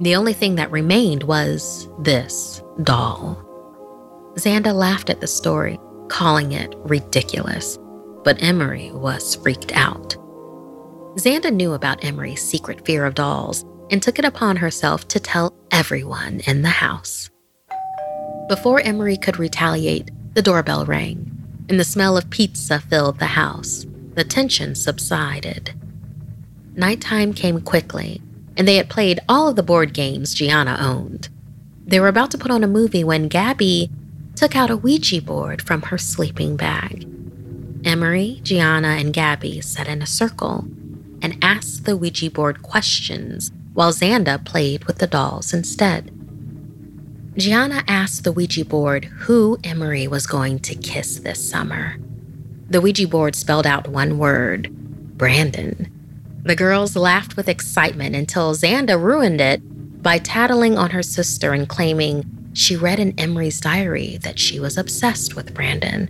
The 0.00 0.14
only 0.14 0.32
thing 0.32 0.54
that 0.54 0.70
remained 0.70 1.24
was 1.24 1.88
this 1.98 2.62
doll. 2.84 3.44
Xanda 4.34 4.72
laughed 4.72 5.10
at 5.10 5.20
the 5.20 5.26
story, 5.26 5.78
calling 6.08 6.52
it 6.52 6.72
ridiculous, 6.78 7.78
but 8.22 8.40
Emery 8.40 8.92
was 8.92 9.34
freaked 9.34 9.72
out. 9.72 10.16
Xanda 11.16 11.52
knew 11.52 11.72
about 11.72 12.04
Emery's 12.04 12.42
secret 12.42 12.86
fear 12.86 13.04
of 13.04 13.14
dolls 13.14 13.64
and 13.90 14.00
took 14.00 14.20
it 14.20 14.24
upon 14.24 14.56
herself 14.56 15.08
to 15.08 15.18
tell 15.18 15.52
everyone 15.72 16.40
in 16.46 16.62
the 16.62 16.68
house. 16.68 17.28
Before 18.48 18.80
Emery 18.80 19.16
could 19.16 19.38
retaliate, 19.38 20.10
the 20.34 20.42
doorbell 20.42 20.84
rang, 20.84 21.28
and 21.68 21.80
the 21.80 21.84
smell 21.84 22.16
of 22.16 22.30
pizza 22.30 22.78
filled 22.78 23.18
the 23.18 23.26
house. 23.26 23.84
The 24.14 24.24
tension 24.24 24.74
subsided. 24.74 25.72
Nighttime 26.74 27.32
came 27.34 27.60
quickly, 27.60 28.22
and 28.58 28.66
they 28.66 28.74
had 28.76 28.90
played 28.90 29.20
all 29.28 29.48
of 29.48 29.56
the 29.56 29.62
board 29.62 29.94
games 29.94 30.34
Gianna 30.34 30.76
owned. 30.80 31.28
They 31.86 32.00
were 32.00 32.08
about 32.08 32.32
to 32.32 32.38
put 32.38 32.50
on 32.50 32.64
a 32.64 32.68
movie 32.68 33.04
when 33.04 33.28
Gabby 33.28 33.88
took 34.34 34.56
out 34.56 34.68
a 34.68 34.76
Ouija 34.76 35.22
board 35.22 35.62
from 35.62 35.82
her 35.82 35.96
sleeping 35.96 36.56
bag. 36.56 37.08
Emery, 37.84 38.40
Gianna, 38.42 38.88
and 38.88 39.14
Gabby 39.14 39.60
sat 39.60 39.88
in 39.88 40.02
a 40.02 40.06
circle 40.06 40.66
and 41.22 41.38
asked 41.40 41.84
the 41.84 41.96
Ouija 41.96 42.30
board 42.30 42.62
questions 42.62 43.52
while 43.72 43.92
Xanda 43.92 44.44
played 44.44 44.84
with 44.84 44.98
the 44.98 45.06
dolls 45.06 45.54
instead. 45.54 46.10
Gianna 47.36 47.84
asked 47.86 48.24
the 48.24 48.32
Ouija 48.32 48.64
board 48.64 49.04
who 49.04 49.58
Emery 49.62 50.08
was 50.08 50.26
going 50.26 50.58
to 50.60 50.74
kiss 50.74 51.20
this 51.20 51.48
summer. 51.48 51.96
The 52.68 52.80
Ouija 52.80 53.06
board 53.06 53.36
spelled 53.36 53.66
out 53.66 53.86
one 53.86 54.18
word 54.18 54.68
Brandon. 55.16 55.97
The 56.48 56.56
girls 56.56 56.96
laughed 56.96 57.36
with 57.36 57.46
excitement 57.46 58.16
until 58.16 58.54
Xanda 58.54 58.98
ruined 58.98 59.38
it 59.38 59.60
by 60.02 60.16
tattling 60.16 60.78
on 60.78 60.92
her 60.92 61.02
sister 61.02 61.52
and 61.52 61.68
claiming 61.68 62.24
she 62.54 62.74
read 62.74 62.98
in 62.98 63.12
Emery's 63.20 63.60
diary 63.60 64.16
that 64.22 64.38
she 64.38 64.58
was 64.58 64.78
obsessed 64.78 65.36
with 65.36 65.52
Brandon. 65.52 66.08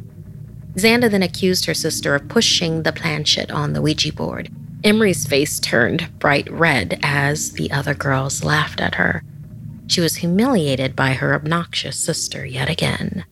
Xanda 0.76 1.10
then 1.10 1.24
accused 1.24 1.64
her 1.64 1.74
sister 1.74 2.14
of 2.14 2.28
pushing 2.28 2.84
the 2.84 2.92
planchette 2.92 3.50
on 3.50 3.72
the 3.72 3.82
Ouija 3.82 4.12
board 4.12 4.48
Emery's 4.84 5.26
face 5.26 5.58
turned 5.58 6.08
bright 6.20 6.48
red 6.52 7.00
as 7.02 7.54
the 7.54 7.72
other 7.72 7.94
girls 7.94 8.44
laughed 8.44 8.80
at 8.80 8.94
her. 8.94 9.24
She 9.88 10.00
was 10.00 10.14
humiliated 10.14 10.94
by 10.94 11.14
her 11.14 11.34
obnoxious 11.34 11.98
sister 11.98 12.46
yet 12.46 12.70
again. 12.70 13.24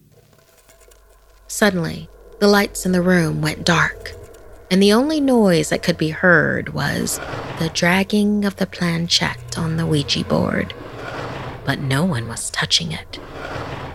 Suddenly, 1.47 2.09
the 2.41 2.49
lights 2.49 2.85
in 2.85 2.91
the 2.91 3.01
room 3.01 3.43
went 3.43 3.65
dark, 3.65 4.11
and 4.71 4.83
the 4.83 4.93
only 4.93 5.21
noise 5.21 5.69
that 5.69 5.83
could 5.83 5.97
be 5.97 6.11
heard 6.11 6.71
was 6.71 7.19
the 7.59 7.71
dragging 7.73 8.45
of 8.45 8.57
the 8.57 8.67
planchette 8.67 9.57
on 9.57 9.77
the 9.77 9.87
Ouija 9.87 10.25
board. 10.25 10.75
But 11.65 11.79
no 11.79 12.05
one 12.05 12.29
was 12.29 12.51
touching 12.51 12.93
it. 12.93 13.19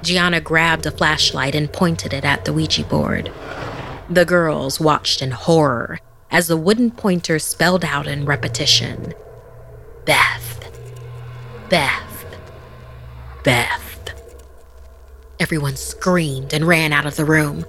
Gianna 0.02 0.42
grabbed 0.42 0.86
a 0.86 0.92
flashlight 0.92 1.56
and 1.56 1.72
pointed 1.72 2.14
it 2.14 2.26
at 2.26 2.46
the 2.46 2.54
Ouija 2.54 2.84
board. 2.84 3.32
The 4.10 4.26
girls 4.26 4.80
watched 4.80 5.22
in 5.22 5.32
horror 5.32 6.00
as 6.32 6.48
the 6.48 6.58
wooden 6.58 6.92
pointer 6.92 7.38
spelled 7.40 7.84
out 7.84 8.08
in 8.08 8.26
repetition 8.26 9.14
Beth, 10.06 10.72
Beth, 11.70 12.26
Beth. 13.44 13.80
Everyone 15.40 15.76
screamed 15.76 16.54
and 16.54 16.66
ran 16.68 16.94
out 16.94 17.06
of 17.06 17.16
the 17.16 17.26
room. 17.26 17.66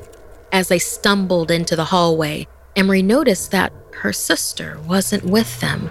As 0.53 0.69
they 0.69 0.79
stumbled 0.79 1.51
into 1.51 1.77
the 1.77 1.87
hallway, 1.87 2.47
Emery 2.75 3.03
noticed 3.03 3.51
that 3.51 3.73
her 4.01 4.13
sister 4.13 4.79
wasn't 4.87 5.25
with 5.25 5.61
them. 5.61 5.91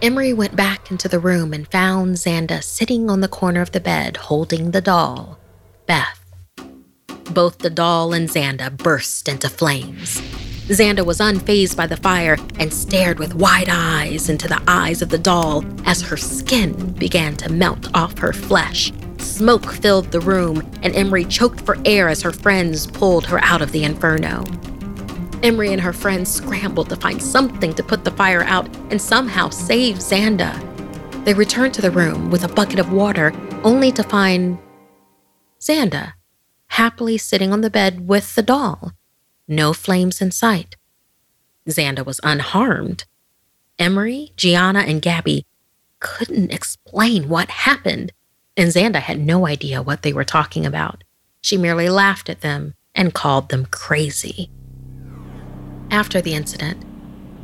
Emery 0.00 0.32
went 0.32 0.56
back 0.56 0.90
into 0.90 1.08
the 1.08 1.18
room 1.18 1.52
and 1.52 1.68
found 1.68 2.16
Xanda 2.16 2.62
sitting 2.62 3.10
on 3.10 3.20
the 3.20 3.28
corner 3.28 3.60
of 3.60 3.72
the 3.72 3.80
bed 3.80 4.16
holding 4.16 4.70
the 4.70 4.80
doll, 4.80 5.38
Beth. 5.86 6.24
Both 7.32 7.58
the 7.58 7.68
doll 7.70 8.14
and 8.14 8.28
Xanda 8.28 8.74
burst 8.74 9.28
into 9.28 9.50
flames. 9.50 10.20
Xanda 10.68 11.04
was 11.04 11.18
unfazed 11.18 11.76
by 11.76 11.86
the 11.86 11.96
fire 11.96 12.38
and 12.58 12.72
stared 12.72 13.18
with 13.18 13.34
wide 13.34 13.68
eyes 13.68 14.30
into 14.30 14.48
the 14.48 14.62
eyes 14.66 15.02
of 15.02 15.10
the 15.10 15.18
doll 15.18 15.64
as 15.86 16.00
her 16.00 16.16
skin 16.16 16.92
began 16.92 17.36
to 17.36 17.52
melt 17.52 17.88
off 17.94 18.16
her 18.18 18.32
flesh. 18.32 18.90
Smoke 19.18 19.66
filled 19.66 20.12
the 20.12 20.20
room, 20.20 20.58
and 20.82 20.94
Emery 20.94 21.24
choked 21.24 21.60
for 21.60 21.76
air 21.84 22.08
as 22.08 22.22
her 22.22 22.32
friends 22.32 22.86
pulled 22.86 23.26
her 23.26 23.42
out 23.42 23.60
of 23.60 23.72
the 23.72 23.84
inferno. 23.84 24.44
Emery 25.42 25.72
and 25.72 25.80
her 25.80 25.92
friends 25.92 26.32
scrambled 26.32 26.88
to 26.88 26.96
find 26.96 27.22
something 27.22 27.72
to 27.74 27.82
put 27.82 28.04
the 28.04 28.10
fire 28.12 28.42
out 28.42 28.68
and 28.90 29.00
somehow 29.00 29.50
save 29.50 29.96
Xanda. 29.96 30.54
They 31.24 31.34
returned 31.34 31.74
to 31.74 31.82
the 31.82 31.90
room 31.90 32.30
with 32.30 32.44
a 32.44 32.48
bucket 32.48 32.78
of 32.78 32.92
water, 32.92 33.32
only 33.64 33.92
to 33.92 34.02
find 34.02 34.58
Xanda 35.60 36.14
happily 36.68 37.18
sitting 37.18 37.52
on 37.52 37.60
the 37.60 37.70
bed 37.70 38.08
with 38.08 38.34
the 38.34 38.42
doll 38.42 38.92
no 39.48 39.72
flames 39.72 40.20
in 40.20 40.30
sight. 40.30 40.76
Xanda 41.66 42.04
was 42.04 42.20
unharmed. 42.22 43.04
Emery, 43.78 44.32
Gianna, 44.36 44.80
and 44.80 45.00
Gabby 45.00 45.46
couldn't 46.00 46.52
explain 46.52 47.28
what 47.28 47.48
happened, 47.48 48.12
and 48.56 48.68
Xanda 48.68 49.00
had 49.00 49.18
no 49.18 49.46
idea 49.46 49.82
what 49.82 50.02
they 50.02 50.12
were 50.12 50.24
talking 50.24 50.66
about. 50.66 51.02
She 51.40 51.56
merely 51.56 51.88
laughed 51.88 52.28
at 52.28 52.42
them 52.42 52.74
and 52.94 53.14
called 53.14 53.48
them 53.48 53.66
crazy. 53.66 54.50
After 55.90 56.20
the 56.20 56.34
incident, 56.34 56.84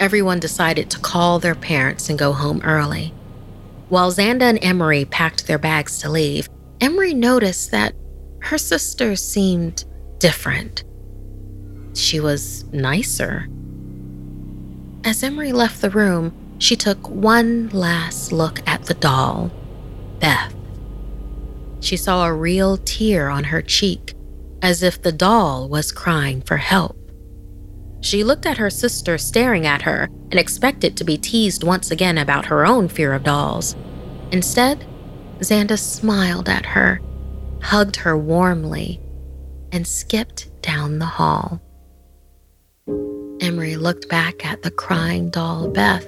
everyone 0.01 0.41
decided 0.41 0.91
to 0.91 0.99
call 0.99 1.39
their 1.39 1.55
parents 1.55 2.09
and 2.09 2.19
go 2.19 2.33
home 2.33 2.61
early. 2.65 3.15
While 3.89 4.13
Xanda 4.13 4.43
and 4.43 4.59
Emery 4.63 5.05
packed 5.05 5.47
their 5.47 5.59
bags 5.59 5.99
to 6.01 6.11
leave, 6.11 6.49
Emery 6.81 7.15
noticed 7.15 7.71
that 7.71 7.95
her 8.41 8.59
sister 8.59 9.17
seemed 9.17 9.85
different 10.19 10.85
she 11.97 12.21
was 12.21 12.65
nicer. 12.73 13.49
As 15.05 15.23
Emery 15.23 15.53
left 15.53 15.81
the 15.81 15.91
room, 15.91 16.35
she 16.59 16.77
took 16.77 17.09
one 17.09 17.69
last 17.71 18.33
look 18.33 18.67
at 18.67 18.85
the 18.85 18.95
doll, 18.95 19.51
Beth. 20.19 20.55
She 21.81 21.97
saw 21.97 22.25
a 22.25 22.33
real 22.33 22.79
tear 22.79 23.29
on 23.29 23.45
her 23.45 23.63
cheek, 23.63 24.15
as 24.63 24.83
if 24.83 25.01
the 25.01 25.13
doll 25.13 25.69
was 25.69 25.93
crying 25.93 26.41
for 26.41 26.57
help. 26.57 26.97
She 28.05 28.23
looked 28.23 28.45
at 28.45 28.59
her 28.59 28.69
sister 28.69 29.17
staring 29.17 29.67
at 29.67 29.81
her 29.83 30.11
and 30.31 30.35
expected 30.35 30.95
to 30.99 31.05
be 31.05 31.17
teased 31.17 31.65
once 31.65 31.91
again 31.91 32.19
about 32.19 32.45
her 32.45 32.67
own 32.67 32.87
fear 32.87 33.15
of 33.15 33.23
dolls. 33.23 33.75
Instead, 34.31 34.85
Xanda 35.39 35.79
smiled 35.79 36.51
at 36.51 36.67
her, 36.67 37.01
hugged 37.63 37.97
her 37.97 38.15
warmly, 38.15 39.01
and 39.73 39.87
skipped 39.87 40.51
down 40.61 40.99
the 40.99 41.07
hall. 41.07 41.63
Emery 43.41 43.77
looked 43.77 44.11
back 44.11 44.45
at 44.45 44.61
the 44.61 44.71
crying 44.71 45.31
doll 45.31 45.69
Beth 45.69 46.07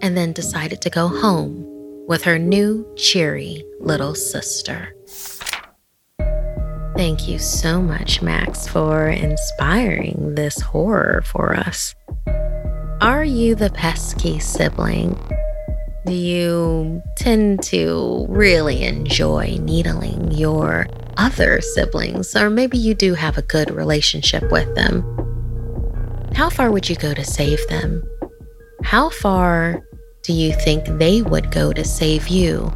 and 0.00 0.16
then 0.16 0.32
decided 0.32 0.80
to 0.80 0.88
go 0.88 1.08
home 1.08 1.62
with 2.08 2.22
her 2.22 2.38
new 2.38 2.90
cheery 2.96 3.62
little 3.80 4.14
sister. 4.14 4.96
Thank 7.00 7.26
you 7.28 7.38
so 7.38 7.80
much, 7.80 8.20
Max, 8.20 8.68
for 8.68 9.08
inspiring 9.08 10.34
this 10.34 10.60
horror 10.60 11.22
for 11.24 11.54
us. 11.54 11.94
Are 13.00 13.24
you 13.24 13.54
the 13.54 13.70
pesky 13.70 14.38
sibling? 14.38 15.18
Do 16.04 16.12
you 16.12 17.02
tend 17.16 17.62
to 17.62 18.26
really 18.28 18.82
enjoy 18.82 19.56
needling 19.62 20.30
your 20.32 20.88
other 21.16 21.62
siblings, 21.62 22.36
or 22.36 22.50
maybe 22.50 22.76
you 22.76 22.92
do 22.92 23.14
have 23.14 23.38
a 23.38 23.42
good 23.42 23.70
relationship 23.70 24.52
with 24.52 24.74
them? 24.74 25.02
How 26.34 26.50
far 26.50 26.70
would 26.70 26.90
you 26.90 26.96
go 26.96 27.14
to 27.14 27.24
save 27.24 27.66
them? 27.68 28.02
How 28.82 29.08
far 29.08 29.82
do 30.20 30.34
you 30.34 30.52
think 30.52 30.84
they 30.98 31.22
would 31.22 31.50
go 31.50 31.72
to 31.72 31.82
save 31.82 32.28
you 32.28 32.70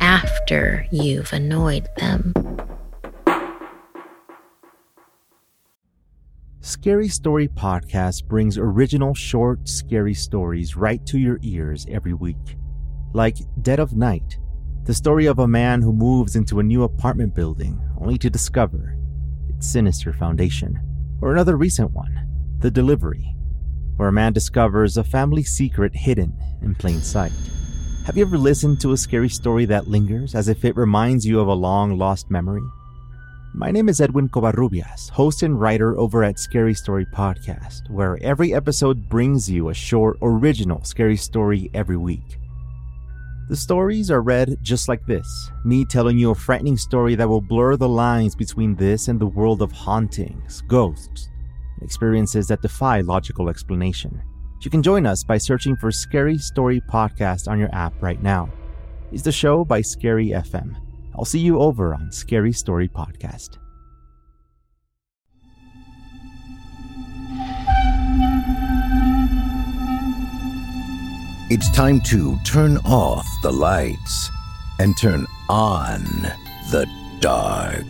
after 0.00 0.88
you've 0.90 1.32
annoyed 1.32 1.88
them? 1.98 2.34
Scary 6.70 7.08
Story 7.08 7.48
Podcast 7.48 8.26
brings 8.26 8.56
original 8.56 9.12
short, 9.12 9.68
scary 9.68 10.14
stories 10.14 10.76
right 10.76 11.04
to 11.06 11.18
your 11.18 11.40
ears 11.42 11.84
every 11.90 12.14
week. 12.14 12.56
Like 13.12 13.38
Dead 13.60 13.80
of 13.80 13.96
Night, 13.96 14.38
the 14.84 14.94
story 14.94 15.26
of 15.26 15.40
a 15.40 15.48
man 15.48 15.82
who 15.82 15.92
moves 15.92 16.36
into 16.36 16.60
a 16.60 16.62
new 16.62 16.84
apartment 16.84 17.34
building 17.34 17.82
only 18.00 18.18
to 18.18 18.30
discover 18.30 18.96
its 19.48 19.68
sinister 19.68 20.12
foundation 20.12 20.78
Or 21.20 21.32
another 21.32 21.56
recent 21.56 21.90
one, 21.90 22.28
The 22.60 22.70
Delivery, 22.70 23.34
where 23.96 24.08
a 24.08 24.12
man 24.12 24.32
discovers 24.32 24.96
a 24.96 25.02
family 25.02 25.42
secret 25.42 25.96
hidden 25.96 26.38
in 26.62 26.76
plain 26.76 27.00
sight. 27.00 27.32
Have 28.06 28.16
you 28.16 28.24
ever 28.24 28.38
listened 28.38 28.80
to 28.82 28.92
a 28.92 28.96
scary 28.96 29.28
story 29.28 29.64
that 29.64 29.88
lingers 29.88 30.36
as 30.36 30.46
if 30.46 30.64
it 30.64 30.76
reminds 30.76 31.26
you 31.26 31.40
of 31.40 31.48
a 31.48 31.52
long 31.52 31.98
lost 31.98 32.30
memory? 32.30 32.62
My 33.52 33.72
name 33.72 33.88
is 33.88 34.00
Edwin 34.00 34.28
Covarrubias, 34.28 35.10
host 35.10 35.42
and 35.42 35.60
writer 35.60 35.98
over 35.98 36.22
at 36.22 36.38
Scary 36.38 36.72
Story 36.72 37.04
Podcast, 37.04 37.90
where 37.90 38.16
every 38.22 38.54
episode 38.54 39.08
brings 39.08 39.50
you 39.50 39.70
a 39.70 39.74
short, 39.74 40.18
original 40.22 40.84
scary 40.84 41.16
story 41.16 41.68
every 41.74 41.96
week. 41.96 42.38
The 43.48 43.56
stories 43.56 44.08
are 44.08 44.22
read 44.22 44.56
just 44.62 44.88
like 44.88 45.04
this 45.04 45.50
me 45.64 45.84
telling 45.84 46.16
you 46.16 46.30
a 46.30 46.34
frightening 46.34 46.76
story 46.76 47.16
that 47.16 47.28
will 47.28 47.40
blur 47.40 47.76
the 47.76 47.88
lines 47.88 48.36
between 48.36 48.76
this 48.76 49.08
and 49.08 49.18
the 49.18 49.26
world 49.26 49.62
of 49.62 49.72
hauntings, 49.72 50.62
ghosts, 50.68 51.28
experiences 51.82 52.46
that 52.46 52.62
defy 52.62 53.00
logical 53.00 53.48
explanation. 53.48 54.22
You 54.60 54.70
can 54.70 54.82
join 54.82 55.06
us 55.06 55.24
by 55.24 55.38
searching 55.38 55.76
for 55.76 55.90
Scary 55.90 56.38
Story 56.38 56.80
Podcast 56.82 57.48
on 57.48 57.58
your 57.58 57.74
app 57.74 58.00
right 58.00 58.22
now. 58.22 58.48
It's 59.10 59.24
the 59.24 59.32
show 59.32 59.64
by 59.64 59.80
Scary 59.80 60.28
FM. 60.28 60.76
I'll 61.20 61.26
see 61.26 61.40
you 61.40 61.60
over 61.60 61.92
on 61.92 62.10
Scary 62.10 62.50
Story 62.50 62.88
Podcast. 62.88 63.58
It's 71.50 71.70
time 71.72 72.00
to 72.06 72.38
turn 72.46 72.78
off 72.86 73.28
the 73.42 73.52
lights 73.52 74.30
and 74.78 74.96
turn 74.96 75.26
on 75.50 76.02
the 76.70 76.86
dark. 77.20 77.84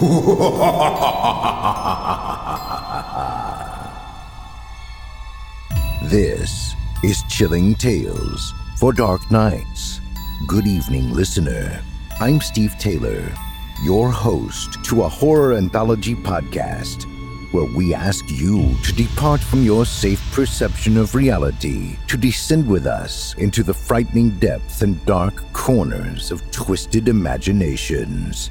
this 6.10 6.74
is 7.04 7.22
Chilling 7.28 7.76
Tales 7.76 8.52
for 8.76 8.92
Dark 8.92 9.30
Nights. 9.30 10.00
Good 10.48 10.66
evening, 10.66 11.12
listener. 11.12 11.80
I'm 12.22 12.42
Steve 12.42 12.76
Taylor, 12.78 13.32
your 13.82 14.10
host 14.10 14.84
to 14.84 15.04
a 15.04 15.08
horror 15.08 15.54
anthology 15.54 16.14
podcast 16.14 17.04
where 17.50 17.64
we 17.64 17.94
ask 17.94 18.28
you 18.28 18.76
to 18.84 18.92
depart 18.92 19.40
from 19.40 19.62
your 19.62 19.86
safe 19.86 20.20
perception 20.32 20.98
of 20.98 21.14
reality 21.14 21.96
to 22.08 22.18
descend 22.18 22.68
with 22.68 22.86
us 22.86 23.32
into 23.38 23.62
the 23.62 23.72
frightening 23.72 24.38
depths 24.38 24.82
and 24.82 25.02
dark 25.06 25.42
corners 25.54 26.30
of 26.30 26.42
twisted 26.50 27.08
imaginations. 27.08 28.50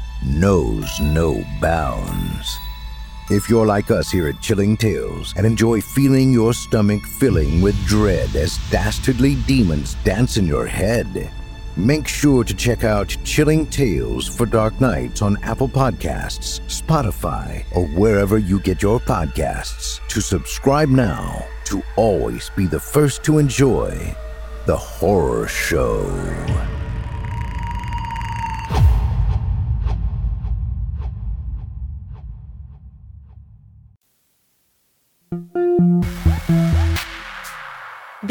knows 0.25 0.99
no 0.99 1.43
bounds. 1.59 2.57
If 3.29 3.49
you're 3.49 3.65
like 3.65 3.91
us 3.91 4.11
here 4.11 4.27
at 4.27 4.41
Chilling 4.41 4.75
Tales 4.75 5.33
and 5.37 5.45
enjoy 5.45 5.79
feeling 5.79 6.33
your 6.33 6.53
stomach 6.53 7.01
filling 7.03 7.61
with 7.61 7.75
dread 7.85 8.35
as 8.35 8.59
dastardly 8.69 9.35
demons 9.47 9.95
dance 10.03 10.37
in 10.37 10.45
your 10.45 10.65
head, 10.65 11.31
make 11.77 12.07
sure 12.07 12.43
to 12.43 12.53
check 12.53 12.83
out 12.83 13.15
Chilling 13.23 13.65
Tales 13.67 14.27
for 14.27 14.45
Dark 14.45 14.81
Nights 14.81 15.21
on 15.21 15.41
Apple 15.43 15.69
Podcasts, 15.69 16.59
Spotify, 16.67 17.63
or 17.73 17.85
wherever 17.87 18.37
you 18.37 18.59
get 18.59 18.81
your 18.81 18.99
podcasts. 18.99 20.05
To 20.09 20.19
subscribe 20.19 20.89
now 20.89 21.45
to 21.65 21.81
always 21.95 22.49
be 22.49 22.65
the 22.65 22.79
first 22.79 23.23
to 23.23 23.37
enjoy 23.37 24.13
the 24.65 24.75
horror 24.75 25.47
show. 25.47 26.05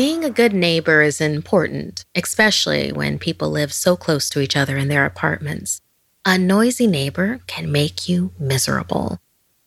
Being 0.01 0.25
a 0.25 0.31
good 0.31 0.55
neighbor 0.55 1.03
is 1.03 1.21
important, 1.21 2.07
especially 2.15 2.91
when 2.91 3.19
people 3.19 3.51
live 3.51 3.71
so 3.71 3.97
close 3.97 4.31
to 4.31 4.41
each 4.41 4.57
other 4.57 4.79
in 4.79 4.89
their 4.89 5.05
apartments. 5.05 5.83
A 6.25 6.39
noisy 6.39 6.87
neighbor 6.87 7.41
can 7.47 7.71
make 7.71 8.09
you 8.09 8.33
miserable. 8.39 9.19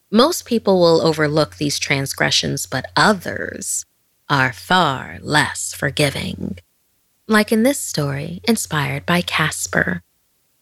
Most 0.09 0.45
people 0.45 0.79
will 0.79 1.05
overlook 1.05 1.57
these 1.57 1.77
transgressions, 1.77 2.65
but 2.65 2.87
others 2.97 3.85
are 4.27 4.51
far 4.51 5.19
less 5.21 5.71
forgiving. 5.71 6.57
Like 7.27 7.51
in 7.51 7.61
this 7.61 7.79
story, 7.79 8.41
inspired 8.45 9.05
by 9.05 9.21
Casper. 9.21 10.01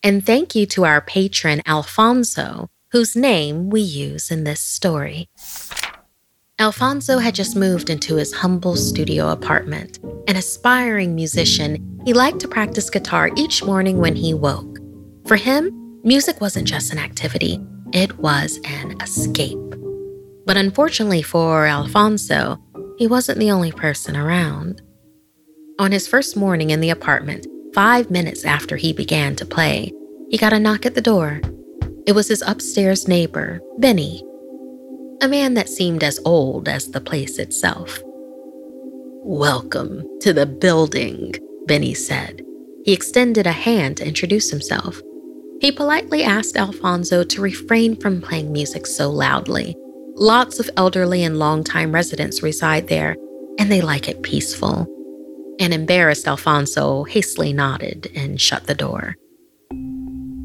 And 0.03 0.25
thank 0.25 0.53
you 0.53 0.65
to 0.65 0.83
our 0.83 0.99
patron 0.99 1.61
Alfonso, 1.65 2.69
whose 2.89 3.15
name 3.15 3.69
we 3.69 3.79
use 3.79 4.31
in 4.31 4.43
this 4.43 4.59
story. 4.59 5.29
Alfonso 6.61 7.17
had 7.17 7.33
just 7.33 7.55
moved 7.55 7.89
into 7.89 8.17
his 8.17 8.31
humble 8.31 8.75
studio 8.75 9.29
apartment. 9.29 9.97
An 10.27 10.35
aspiring 10.35 11.15
musician, 11.15 11.99
he 12.05 12.13
liked 12.13 12.39
to 12.41 12.47
practice 12.47 12.87
guitar 12.87 13.31
each 13.35 13.63
morning 13.63 13.97
when 13.97 14.15
he 14.15 14.35
woke. 14.35 14.77
For 15.25 15.37
him, 15.37 15.99
music 16.03 16.39
wasn't 16.39 16.67
just 16.67 16.91
an 16.93 16.99
activity, 16.99 17.59
it 17.93 18.15
was 18.19 18.59
an 18.63 19.01
escape. 19.01 19.57
But 20.45 20.55
unfortunately 20.55 21.23
for 21.23 21.65
Alfonso, 21.65 22.59
he 22.99 23.07
wasn't 23.07 23.39
the 23.39 23.49
only 23.49 23.71
person 23.71 24.15
around. 24.15 24.83
On 25.79 25.91
his 25.91 26.07
first 26.07 26.37
morning 26.37 26.69
in 26.69 26.79
the 26.79 26.91
apartment, 26.91 27.47
five 27.73 28.11
minutes 28.11 28.45
after 28.45 28.77
he 28.77 28.93
began 28.93 29.35
to 29.37 29.47
play, 29.47 29.91
he 30.29 30.37
got 30.37 30.53
a 30.53 30.59
knock 30.59 30.85
at 30.85 30.93
the 30.93 31.01
door. 31.01 31.41
It 32.05 32.11
was 32.11 32.27
his 32.27 32.43
upstairs 32.45 33.07
neighbor, 33.07 33.61
Benny, 33.79 34.21
a 35.21 35.27
man 35.27 35.53
that 35.53 35.69
seemed 35.69 36.03
as 36.03 36.19
old 36.25 36.67
as 36.67 36.89
the 36.89 36.99
place 36.99 37.37
itself. 37.37 38.01
Welcome 39.23 40.03
to 40.21 40.33
the 40.33 40.47
building, 40.47 41.33
Benny 41.67 41.93
said. 41.93 42.41
He 42.85 42.93
extended 42.93 43.45
a 43.45 43.51
hand 43.51 43.97
to 43.97 44.07
introduce 44.07 44.49
himself. 44.49 44.99
He 45.59 45.71
politely 45.71 46.23
asked 46.23 46.57
Alfonso 46.57 47.23
to 47.23 47.41
refrain 47.41 47.95
from 47.95 48.19
playing 48.19 48.51
music 48.51 48.87
so 48.87 49.11
loudly. 49.11 49.75
Lots 50.15 50.59
of 50.59 50.71
elderly 50.75 51.23
and 51.23 51.37
longtime 51.37 51.91
residents 51.91 52.41
reside 52.41 52.87
there, 52.87 53.15
and 53.59 53.71
they 53.71 53.81
like 53.81 54.09
it 54.09 54.23
peaceful. 54.23 54.87
An 55.59 55.71
embarrassed 55.71 56.27
Alfonso 56.27 57.03
hastily 57.03 57.53
nodded 57.53 58.09
and 58.15 58.41
shut 58.41 58.65
the 58.65 58.73
door. 58.73 59.15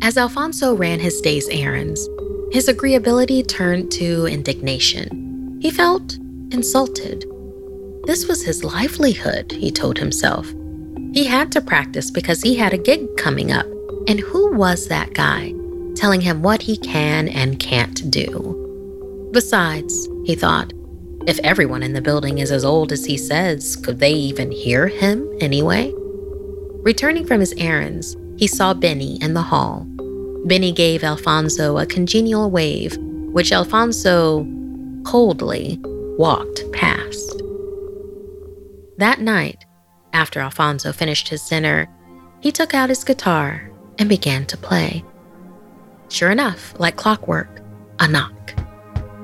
As 0.02 0.18
Alfonso 0.18 0.74
ran 0.74 1.00
his 1.00 1.18
day's 1.22 1.48
errands, 1.48 2.06
his 2.52 2.68
agreeability 2.68 3.46
turned 3.46 3.90
to 3.92 4.26
indignation. 4.26 5.58
He 5.60 5.70
felt 5.70 6.16
insulted. 6.52 7.24
This 8.04 8.28
was 8.28 8.42
his 8.44 8.62
livelihood, 8.62 9.50
he 9.50 9.70
told 9.70 9.98
himself. 9.98 10.52
He 11.12 11.24
had 11.24 11.50
to 11.52 11.60
practice 11.60 12.10
because 12.10 12.42
he 12.42 12.54
had 12.54 12.72
a 12.72 12.78
gig 12.78 13.16
coming 13.16 13.50
up. 13.50 13.66
And 14.06 14.20
who 14.20 14.52
was 14.52 14.86
that 14.86 15.14
guy 15.14 15.52
telling 15.96 16.20
him 16.20 16.42
what 16.42 16.62
he 16.62 16.76
can 16.76 17.28
and 17.28 17.58
can't 17.58 18.10
do? 18.10 19.30
Besides, 19.32 20.08
he 20.24 20.36
thought, 20.36 20.72
if 21.26 21.40
everyone 21.40 21.82
in 21.82 21.94
the 21.94 22.00
building 22.00 22.38
is 22.38 22.52
as 22.52 22.64
old 22.64 22.92
as 22.92 23.04
he 23.04 23.16
says, 23.16 23.74
could 23.74 23.98
they 23.98 24.12
even 24.12 24.52
hear 24.52 24.86
him 24.86 25.28
anyway? 25.40 25.92
Returning 26.82 27.26
from 27.26 27.40
his 27.40 27.54
errands, 27.58 28.16
he 28.36 28.46
saw 28.46 28.72
Benny 28.72 29.20
in 29.20 29.34
the 29.34 29.42
hall 29.42 29.88
Benny 30.46 30.70
gave 30.70 31.02
Alfonso 31.02 31.76
a 31.76 31.86
congenial 31.86 32.50
wave, 32.50 32.96
which 33.32 33.50
Alfonso 33.50 34.46
coldly 35.04 35.80
walked 36.18 36.62
past. 36.72 37.42
That 38.96 39.20
night, 39.20 39.64
after 40.12 40.38
Alfonso 40.38 40.92
finished 40.92 41.28
his 41.28 41.46
dinner, 41.48 41.88
he 42.40 42.52
took 42.52 42.74
out 42.74 42.90
his 42.90 43.02
guitar 43.02 43.70
and 43.98 44.08
began 44.08 44.46
to 44.46 44.56
play. 44.56 45.04
Sure 46.10 46.30
enough, 46.30 46.78
like 46.78 46.94
clockwork, 46.94 47.60
a 47.98 48.06
knock. 48.06 48.54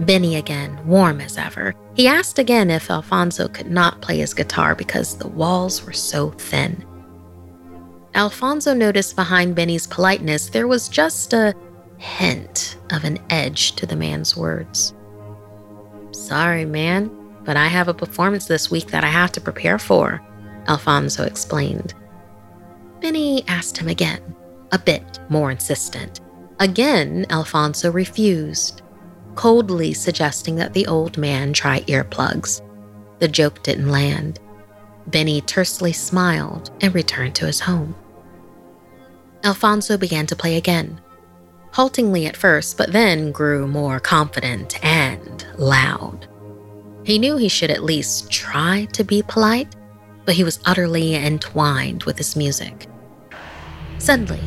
Benny 0.01 0.35
again, 0.37 0.77
warm 0.89 1.21
as 1.21 1.39
ever. 1.39 1.73
He 1.95 2.09
asked 2.09 2.41
again 2.41 2.69
if 2.69 2.91
Alfonso 2.91 3.47
could 3.47 3.71
not 3.71 4.03
play 4.03 4.19
his 4.19 4.35
guitar 4.35 4.75
because 4.75 5.17
the 5.17 5.29
walls 5.29 5.87
were 5.87 5.93
so 5.93 6.31
thin. 6.33 6.85
Alfonso 8.15 8.75
noticed 8.75 9.17
behind 9.17 9.55
Benny's 9.55 9.87
politeness 9.87 10.51
there 10.51 10.69
was 10.69 10.89
just 10.89 11.33
a 11.33 11.55
hint 11.97 12.77
of 12.91 13.05
an 13.05 13.19
edge 13.31 13.73
to 13.77 13.87
the 13.87 13.97
man's 13.97 14.37
words. 14.37 14.95
Sorry, 16.11 16.67
man, 16.67 17.11
but 17.45 17.57
I 17.57 17.69
have 17.69 17.89
a 17.89 17.95
performance 17.95 18.47
this 18.47 18.71
week 18.71 18.89
that 18.89 19.03
I 19.05 19.09
have 19.09 19.33
to 19.33 19.41
prepare 19.41 19.79
for, 19.79 20.21
Alfonso 20.69 21.25
explained. 21.25 21.95
Benny 23.01 23.45
asked 23.49 23.79
him 23.79 23.89
again, 23.89 24.37
a 24.73 24.79
bit 24.79 25.19
more 25.31 25.51
insistent. 25.51 26.21
Again, 26.61 27.25
Alfonso 27.31 27.91
refused, 27.91 28.83
coldly 29.37 29.95
suggesting 29.95 30.57
that 30.57 30.75
the 30.75 30.87
old 30.87 31.17
man 31.17 31.53
try 31.53 31.81
earplugs. 31.83 32.61
The 33.21 33.29
joke 33.29 33.63
didn't 33.63 33.91
land. 33.91 34.39
Benny 35.07 35.41
tersely 35.41 35.93
smiled 35.93 36.71
and 36.81 36.95
returned 36.95 37.35
to 37.37 37.47
his 37.47 37.61
home. 37.61 37.95
Alfonso 39.45 39.97
began 39.97 40.27
to 40.27 40.37
play 40.37 40.57
again, 40.57 41.01
haltingly 41.73 42.27
at 42.27 42.37
first, 42.37 42.79
but 42.79 42.93
then 42.93 43.33
grew 43.33 43.67
more 43.67 43.99
confident 43.99 44.83
and 44.85 45.47
loud. 45.59 46.29
He 47.05 47.19
knew 47.19 47.37
he 47.37 47.49
should 47.49 47.71
at 47.71 47.83
least 47.83 48.31
try 48.31 48.87
to 48.93 49.03
be 49.03 49.23
polite, 49.23 49.75
but 50.25 50.37
he 50.37 50.45
was 50.45 50.61
utterly 50.65 51.17
entwined 51.17 52.05
with 52.05 52.17
his 52.19 52.37
music. 52.37 52.87
Suddenly, 53.99 54.41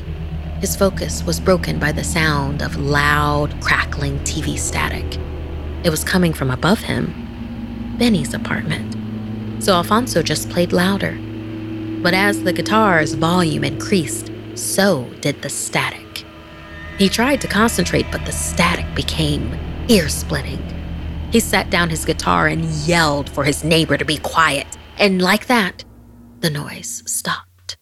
his 0.62 0.75
focus 0.75 1.23
was 1.23 1.41
broken 1.41 1.79
by 1.79 1.91
the 1.91 2.03
sound 2.03 2.62
of 2.62 2.77
loud, 2.77 3.60
crackling 3.62 4.17
TV 4.19 4.58
static. 4.58 5.19
It 5.84 5.89
was 5.89 6.05
coming 6.05 6.31
from 6.31 6.49
above 6.49 6.79
him, 6.79 7.95
Benny's 7.97 8.34
apartment. 8.34 8.95
So 9.62 9.73
Alfonso 9.73 10.23
just 10.23 10.49
played 10.49 10.71
louder. 10.71 11.17
But 12.01 12.13
as 12.13 12.43
the 12.43 12.53
guitar's 12.53 13.13
volume 13.13 13.63
increased, 13.65 14.31
so 14.55 15.05
did 15.21 15.41
the 15.41 15.49
static. 15.49 16.23
He 16.97 17.09
tried 17.09 17.41
to 17.41 17.47
concentrate, 17.47 18.05
but 18.11 18.25
the 18.25 18.31
static 18.31 18.85
became 18.95 19.57
ear 19.89 20.09
splitting. 20.09 20.63
He 21.31 21.39
set 21.39 21.69
down 21.69 21.89
his 21.89 22.05
guitar 22.05 22.47
and 22.47 22.65
yelled 22.87 23.29
for 23.29 23.43
his 23.43 23.63
neighbor 23.63 23.97
to 23.97 24.05
be 24.05 24.17
quiet, 24.17 24.77
and 24.97 25.21
like 25.21 25.47
that, 25.47 25.83
the 26.39 26.49
noise 26.49 27.03
stopped. 27.05 27.77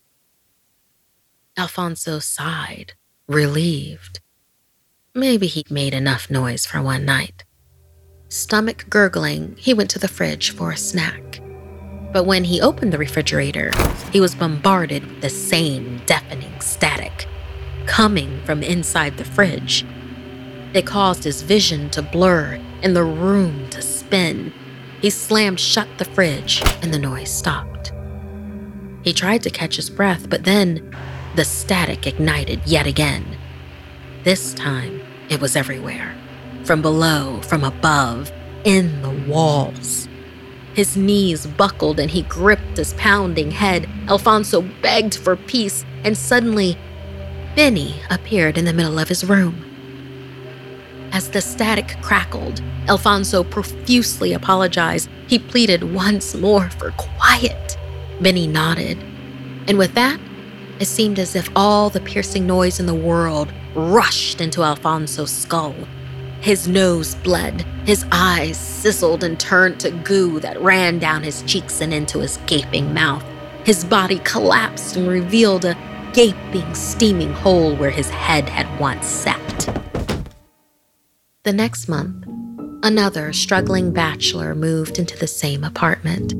Alfonso 1.55 2.17
sighed, 2.17 2.93
relieved. 3.27 4.21
Maybe 5.13 5.45
he'd 5.45 5.69
made 5.69 5.93
enough 5.93 6.31
noise 6.31 6.65
for 6.65 6.81
one 6.81 7.05
night. 7.05 7.43
Stomach 8.29 8.85
gurgling, 8.89 9.55
he 9.59 9.75
went 9.75 9.91
to 9.91 9.99
the 9.99 10.07
fridge 10.07 10.49
for 10.49 10.71
a 10.71 10.77
snack. 10.77 11.42
But 12.13 12.25
when 12.25 12.43
he 12.43 12.61
opened 12.61 12.93
the 12.93 12.99
refrigerator, 12.99 13.71
he 14.11 14.21
was 14.21 14.35
bombarded 14.35 15.05
with 15.05 15.21
the 15.21 15.29
same 15.29 15.99
deafening 16.05 16.61
static 16.61 17.27
coming 17.87 18.39
from 18.45 18.63
inside 18.63 19.17
the 19.17 19.25
fridge. 19.25 19.83
It 20.73 20.85
caused 20.85 21.23
his 21.23 21.41
vision 21.41 21.89
to 21.89 22.01
blur 22.01 22.59
and 22.81 22.95
the 22.95 23.03
room 23.03 23.69
to 23.71 23.81
spin. 23.81 24.53
He 25.01 25.09
slammed 25.09 25.59
shut 25.59 25.87
the 25.97 26.05
fridge 26.05 26.61
and 26.81 26.93
the 26.93 26.99
noise 26.99 27.31
stopped. 27.31 27.91
He 29.01 29.11
tried 29.11 29.43
to 29.43 29.49
catch 29.49 29.75
his 29.75 29.89
breath, 29.89 30.29
but 30.29 30.45
then 30.45 30.95
the 31.35 31.43
static 31.43 32.07
ignited 32.07 32.61
yet 32.65 32.87
again. 32.87 33.25
This 34.23 34.53
time, 34.53 35.01
it 35.29 35.41
was 35.41 35.55
everywhere 35.55 36.15
from 36.63 36.81
below, 36.81 37.41
from 37.41 37.63
above, 37.65 38.31
in 38.63 39.01
the 39.01 39.29
walls. 39.29 40.07
His 40.73 40.97
knees 40.97 41.45
buckled 41.45 41.99
and 41.99 42.09
he 42.09 42.23
gripped 42.23 42.77
his 42.77 42.93
pounding 42.93 43.51
head. 43.51 43.87
Alfonso 44.07 44.61
begged 44.81 45.15
for 45.15 45.35
peace, 45.35 45.85
and 46.03 46.17
suddenly 46.17 46.77
Benny 47.55 47.95
appeared 48.09 48.57
in 48.57 48.65
the 48.65 48.73
middle 48.73 48.97
of 48.97 49.07
his 49.07 49.23
room. 49.23 49.63
As 51.11 51.29
the 51.29 51.41
static 51.41 51.95
crackled, 52.01 52.61
Alfonso 52.87 53.43
profusely 53.43 54.33
apologized. 54.33 55.09
He 55.27 55.37
pleaded 55.37 55.93
once 55.93 56.33
more 56.33 56.69
for 56.71 56.91
quiet. 56.97 57.77
Benny 58.19 58.47
nodded. 58.47 58.97
And 59.67 59.77
with 59.77 59.93
that, 59.93 60.19
it 60.79 60.85
seemed 60.85 61.19
as 61.19 61.35
if 61.35 61.49
all 61.55 61.91
the 61.91 62.01
piercing 62.01 62.47
noise 62.47 62.79
in 62.79 62.87
the 62.87 62.95
world 62.95 63.53
rushed 63.75 64.41
into 64.41 64.63
Alfonso's 64.63 65.31
skull. 65.31 65.75
His 66.43 66.67
nose 66.67 67.15
bled, 67.15 67.61
his 67.85 68.03
eyes 68.11 68.57
sizzled 68.57 69.23
and 69.23 69.39
turned 69.39 69.79
to 69.79 69.91
goo 69.91 70.41
that 70.41 70.61
ran 70.61 70.99
down 70.99 71.23
his 71.23 71.41
cheeks 71.43 71.79
and 71.79 71.93
into 71.93 72.19
his 72.19 72.35
gaping 72.47 72.93
mouth. 72.93 73.23
His 73.63 73.85
body 73.85 74.19
collapsed 74.25 74.97
and 74.97 75.07
revealed 75.07 75.63
a 75.63 75.77
gaping, 76.11 76.75
steaming 76.75 77.31
hole 77.31 77.77
where 77.77 77.91
his 77.91 78.09
head 78.09 78.49
had 78.49 78.67
once 78.77 79.07
sat. 79.07 79.39
The 81.43 81.53
next 81.53 81.87
month, 81.87 82.25
another 82.83 83.31
struggling 83.31 83.93
bachelor 83.93 84.53
moved 84.53 84.99
into 84.99 85.17
the 85.17 85.27
same 85.27 85.63
apartment. 85.63 86.33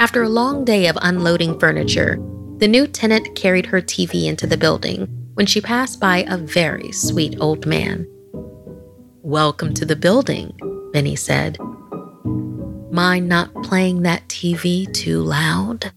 After 0.00 0.24
a 0.24 0.28
long 0.28 0.64
day 0.64 0.88
of 0.88 0.98
unloading 1.02 1.60
furniture, 1.60 2.16
the 2.56 2.66
new 2.66 2.88
tenant 2.88 3.36
carried 3.36 3.66
her 3.66 3.80
TV 3.80 4.24
into 4.24 4.48
the 4.48 4.56
building 4.56 5.06
when 5.34 5.46
she 5.46 5.60
passed 5.60 6.00
by 6.00 6.24
a 6.26 6.36
very 6.36 6.90
sweet 6.90 7.36
old 7.40 7.64
man. 7.64 8.08
Welcome 9.26 9.74
to 9.74 9.84
the 9.84 9.96
building, 9.96 10.56
Benny 10.92 11.16
said. 11.16 11.58
Mind 12.92 13.28
not 13.28 13.52
playing 13.64 14.02
that 14.02 14.28
TV 14.28 14.86
too 14.94 15.20
loud? 15.20 15.90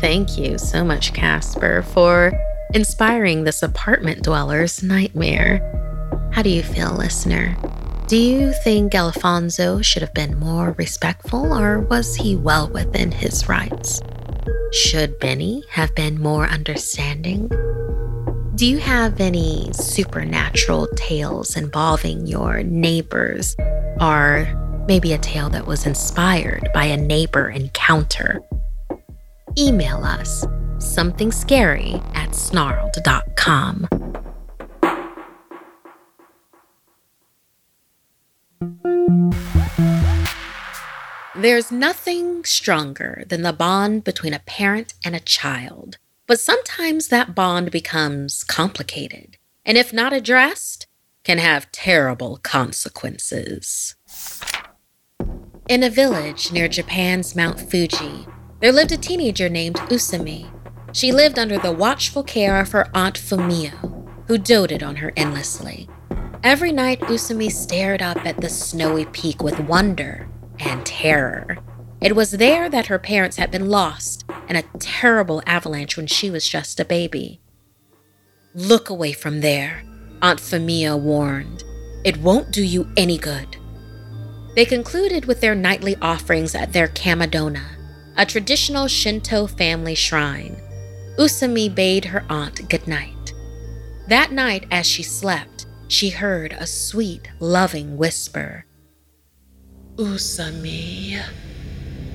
Thank 0.00 0.38
you 0.38 0.56
so 0.56 0.82
much, 0.82 1.12
Casper, 1.12 1.82
for 1.82 2.32
inspiring 2.72 3.44
this 3.44 3.62
apartment 3.62 4.22
dweller's 4.22 4.82
nightmare. 4.82 5.60
How 6.32 6.40
do 6.40 6.48
you 6.48 6.62
feel, 6.62 6.94
listener? 6.94 7.54
Do 8.06 8.16
you 8.16 8.54
think 8.64 8.94
Alfonso 8.94 9.82
should 9.82 10.00
have 10.00 10.14
been 10.14 10.38
more 10.38 10.74
respectful, 10.78 11.52
or 11.52 11.80
was 11.80 12.16
he 12.16 12.34
well 12.34 12.70
within 12.70 13.12
his 13.12 13.46
rights? 13.46 14.00
Should 14.72 15.18
Benny 15.18 15.64
have 15.68 15.94
been 15.94 16.18
more 16.18 16.46
understanding? 16.46 17.50
Do 18.56 18.64
you 18.64 18.78
have 18.78 19.20
any 19.20 19.70
supernatural 19.74 20.88
tales 20.96 21.58
involving 21.58 22.26
your 22.26 22.62
neighbors, 22.62 23.54
or 24.00 24.48
maybe 24.88 25.12
a 25.12 25.18
tale 25.18 25.50
that 25.50 25.66
was 25.66 25.84
inspired 25.84 26.70
by 26.72 26.86
a 26.86 26.96
neighbor 26.96 27.50
encounter? 27.50 28.40
Email 29.58 30.02
us 30.02 30.46
something 30.78 31.30
scary 31.32 32.00
at 32.14 32.30
snarled.com. 32.30 33.88
There's 41.36 41.70
nothing 41.70 42.42
stronger 42.46 43.24
than 43.28 43.42
the 43.42 43.52
bond 43.52 44.04
between 44.04 44.32
a 44.32 44.38
parent 44.38 44.94
and 45.04 45.14
a 45.14 45.20
child, 45.20 45.98
but 46.26 46.40
sometimes 46.40 47.08
that 47.08 47.34
bond 47.34 47.70
becomes 47.70 48.42
complicated, 48.44 49.36
and 49.64 49.78
if 49.78 49.92
not 49.92 50.12
addressed, 50.12 50.86
can 51.24 51.38
have 51.38 51.70
terrible 51.72 52.38
consequences. 52.42 53.94
In 55.68 55.82
a 55.82 55.90
village 55.90 56.52
near 56.52 56.68
Japan's 56.68 57.34
Mount 57.34 57.58
Fuji, 57.58 58.26
there 58.60 58.72
lived 58.72 58.92
a 58.92 58.96
teenager 58.96 59.48
named 59.48 59.76
Usami. 59.90 60.48
She 60.92 61.12
lived 61.12 61.38
under 61.38 61.58
the 61.58 61.72
watchful 61.72 62.22
care 62.22 62.60
of 62.60 62.72
her 62.72 62.88
Aunt 62.94 63.18
Fumio, 63.18 64.08
who 64.28 64.38
doted 64.38 64.82
on 64.82 64.96
her 64.96 65.12
endlessly. 65.16 65.88
Every 66.42 66.70
night, 66.70 67.00
Usami 67.00 67.50
stared 67.50 68.02
up 68.02 68.24
at 68.24 68.40
the 68.40 68.48
snowy 68.48 69.06
peak 69.06 69.42
with 69.42 69.58
wonder 69.60 70.28
and 70.60 70.86
terror. 70.86 71.58
It 72.06 72.14
was 72.14 72.30
there 72.30 72.68
that 72.68 72.86
her 72.86 73.00
parents 73.00 73.36
had 73.36 73.50
been 73.50 73.68
lost 73.68 74.24
in 74.48 74.54
a 74.54 74.62
terrible 74.78 75.42
avalanche 75.44 75.96
when 75.96 76.06
she 76.06 76.30
was 76.30 76.48
just 76.48 76.78
a 76.78 76.84
baby. 76.84 77.40
Look 78.54 78.88
away 78.88 79.12
from 79.12 79.40
there, 79.40 79.82
Aunt 80.22 80.38
Fumio 80.38 80.96
warned. 80.96 81.64
It 82.04 82.18
won't 82.18 82.52
do 82.52 82.62
you 82.62 82.88
any 82.96 83.18
good. 83.18 83.56
They 84.54 84.64
concluded 84.64 85.24
with 85.24 85.40
their 85.40 85.56
nightly 85.56 85.96
offerings 86.00 86.54
at 86.54 86.72
their 86.72 86.86
kamidana, 86.86 87.64
a 88.16 88.24
traditional 88.24 88.86
Shinto 88.86 89.48
family 89.48 89.96
shrine, 89.96 90.62
Usami 91.18 91.74
bade 91.74 92.04
her 92.04 92.24
aunt 92.30 92.68
good 92.68 92.86
night. 92.86 93.34
That 94.06 94.30
night, 94.30 94.68
as 94.70 94.86
she 94.86 95.02
slept, 95.02 95.66
she 95.88 96.10
heard 96.10 96.52
a 96.52 96.68
sweet, 96.68 97.28
loving 97.40 97.96
whisper 97.96 98.64
Usami. 99.96 101.20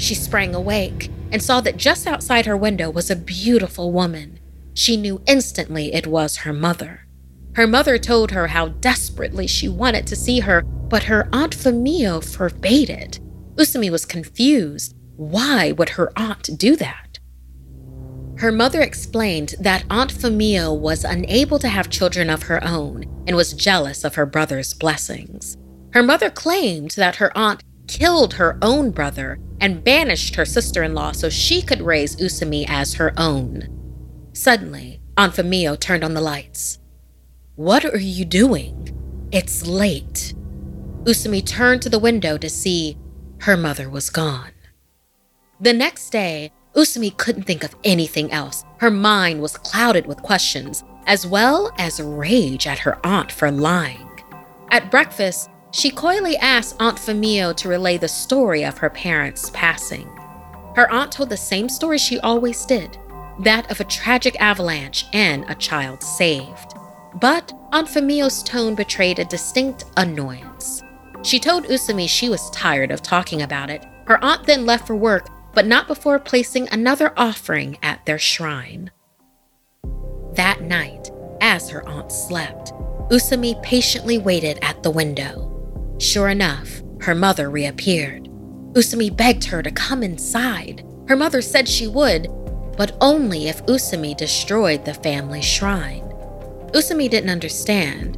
She 0.02 0.16
sprang 0.16 0.56
awake 0.56 1.12
and 1.32 1.44
saw 1.44 1.62
that 1.62 1.78
just 1.78 2.08
outside 2.08 2.48
her 2.48 2.58
window 2.58 2.90
was 2.90 3.12
a 3.12 3.16
beautiful 3.16 3.92
woman. 3.92 4.40
She 4.74 4.98
knew 4.98 5.22
instantly 5.28 5.94
it 5.94 6.08
was 6.08 6.38
her 6.38 6.52
mother. 6.52 7.08
Her 7.54 7.68
mother 7.68 8.00
told 8.00 8.32
her 8.32 8.48
how 8.48 8.70
desperately 8.70 9.46
she 9.46 9.70
wanted 9.70 10.08
to 10.08 10.16
see 10.16 10.40
her, 10.40 10.64
but 10.64 11.04
her 11.04 11.30
Aunt 11.32 11.56
Fumio 11.56 12.20
forbade 12.20 12.90
it. 12.90 13.20
Usami 13.56 13.92
was 13.92 14.06
confused 14.06 14.96
why 15.18 15.72
would 15.74 15.90
her 15.90 16.12
aunt 16.16 16.50
do 16.58 16.76
that? 16.78 17.20
Her 18.38 18.52
mother 18.52 18.82
explained 18.82 19.54
that 19.60 19.84
Aunt 19.88 20.12
Fumio 20.12 20.76
was 20.76 21.04
unable 21.04 21.60
to 21.60 21.68
have 21.68 21.92
children 21.92 22.28
of 22.32 22.44
her 22.44 22.64
own 22.64 23.04
and 23.28 23.36
was 23.36 23.54
jealous 23.54 24.04
of 24.04 24.16
her 24.16 24.26
brother's 24.26 24.74
blessings. 24.74 25.58
Her 25.94 26.02
mother 26.02 26.32
claimed 26.32 26.92
that 26.92 27.18
her 27.18 27.38
aunt 27.38 27.62
killed 27.92 28.36
her 28.36 28.58
own 28.62 28.90
brother 28.90 29.38
and 29.60 29.84
banished 29.84 30.36
her 30.36 30.46
sister 30.46 30.82
in 30.82 30.96
law 30.96 31.12
so 31.12 31.30
she 31.30 31.62
could 31.62 31.82
raise 31.82 32.16
Usami 32.16 32.66
as 32.70 32.94
her 32.94 33.14
own. 33.18 33.68
Suddenly, 34.32 35.02
Aunt 35.18 35.34
Fumio 35.34 35.78
turned 35.78 36.04
on 36.04 36.14
the 36.14 36.22
lights. 36.22 36.80
What 37.56 37.84
are 37.84 38.00
you 38.00 38.24
doing? 38.24 39.28
It's 39.32 39.68
late. 39.68 40.34
Usami 41.04 41.46
turned 41.46 41.82
to 41.82 41.90
the 41.90 42.00
window 42.00 42.38
to 42.38 42.50
see 42.50 42.98
her 43.42 43.58
mother 43.58 43.90
was 43.90 44.10
gone. 44.10 44.52
The 45.60 45.74
next 45.74 46.12
day, 46.12 46.54
Usami 46.74 47.16
couldn't 47.18 47.44
think 47.44 47.64
of 47.64 47.76
anything 47.84 48.32
else. 48.32 48.64
Her 48.78 48.90
mind 48.90 49.42
was 49.42 49.58
clouded 49.58 50.06
with 50.06 50.24
questions, 50.24 50.84
as 51.08 51.28
well 51.28 51.72
as 51.78 52.02
rage 52.02 52.68
at 52.68 52.80
her 52.80 53.06
aunt 53.06 53.32
for 53.32 53.52
lying. 53.52 54.08
At 54.70 54.90
breakfast, 54.90 55.50
she 55.72 55.90
coyly 55.90 56.38
asked 56.38 56.76
Aunt 56.80 56.98
Fumio 56.98 57.56
to 57.56 57.70
relay 57.70 57.98
the 57.98 58.08
story 58.08 58.64
of 58.64 58.78
her 58.78 58.90
parents' 58.90 59.50
passing. 59.54 60.08
Her 60.76 60.92
aunt 60.92 61.12
told 61.12 61.30
the 61.30 61.38
same 61.38 61.70
story 61.70 61.98
she 61.98 62.20
always 62.20 62.66
did 62.66 62.98
that 63.40 63.70
of 63.72 63.80
a 63.80 63.86
tragic 63.86 64.40
avalanche 64.40 65.06
and 65.14 65.46
a 65.50 65.56
child 65.56 66.04
saved. 66.04 66.74
But 67.16 67.54
Aunt 67.72 67.88
Fumio's 67.88 68.44
tone 68.44 68.76
betrayed 68.76 69.20
a 69.20 69.26
distinct 69.26 69.86
annoyance. 69.98 70.84
She 71.24 71.40
told 71.40 71.66
Usami 71.66 72.08
she 72.08 72.30
was 72.30 72.50
tired 72.52 72.92
of 72.92 73.02
talking 73.02 73.42
about 73.42 73.70
it. 73.70 73.86
Her 74.06 74.24
aunt 74.24 74.46
then 74.46 74.66
left 74.66 74.88
for 74.88 74.96
work, 74.96 75.28
but 75.54 75.66
not 75.66 75.88
before 75.88 76.20
placing 76.20 76.68
another 76.70 77.14
offering 77.18 77.78
at 77.82 78.06
their 78.06 78.20
shrine. 78.20 78.92
That 80.34 80.62
night, 80.62 81.10
as 81.42 81.70
her 81.70 81.88
aunt 81.88 82.12
slept, 82.12 82.74
Usami 83.10 83.62
patiently 83.62 84.18
waited 84.18 84.60
at 84.62 84.84
the 84.84 84.92
window. 84.92 85.61
Sure 86.02 86.30
enough, 86.30 86.82
her 87.02 87.14
mother 87.14 87.52
reappeared. 87.52 88.24
Usumi 88.74 89.16
begged 89.16 89.44
her 89.46 89.62
to 89.62 89.70
come 89.70 90.02
inside. 90.02 90.84
Her 91.08 91.16
mother 91.16 91.44
said 91.44 91.70
she 91.70 91.86
would, 91.86 92.28
but 92.76 92.98
only 93.02 93.48
if 93.48 93.64
Usumi 93.68 94.18
destroyed 94.18 94.84
the 94.84 94.96
family 94.96 95.44
shrine. 95.44 96.02
Usumi 96.74 97.08
didn't 97.08 97.30
understand. 97.30 98.18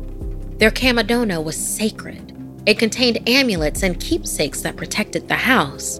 Their 0.59 0.71
kamidana 0.71 1.43
was 1.43 1.57
sacred. 1.57 2.31
It 2.65 2.79
contained 2.79 3.27
amulets 3.27 3.83
and 3.83 3.99
keepsakes 3.99 4.61
that 4.61 4.77
protected 4.77 5.27
the 5.27 5.35
house. 5.35 5.99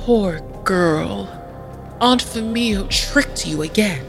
Poor 0.00 0.40
girl. 0.64 1.28
Aunt 2.00 2.24
Fumio 2.24 2.90
tricked 2.90 3.46
you 3.46 3.62
again. 3.62 4.04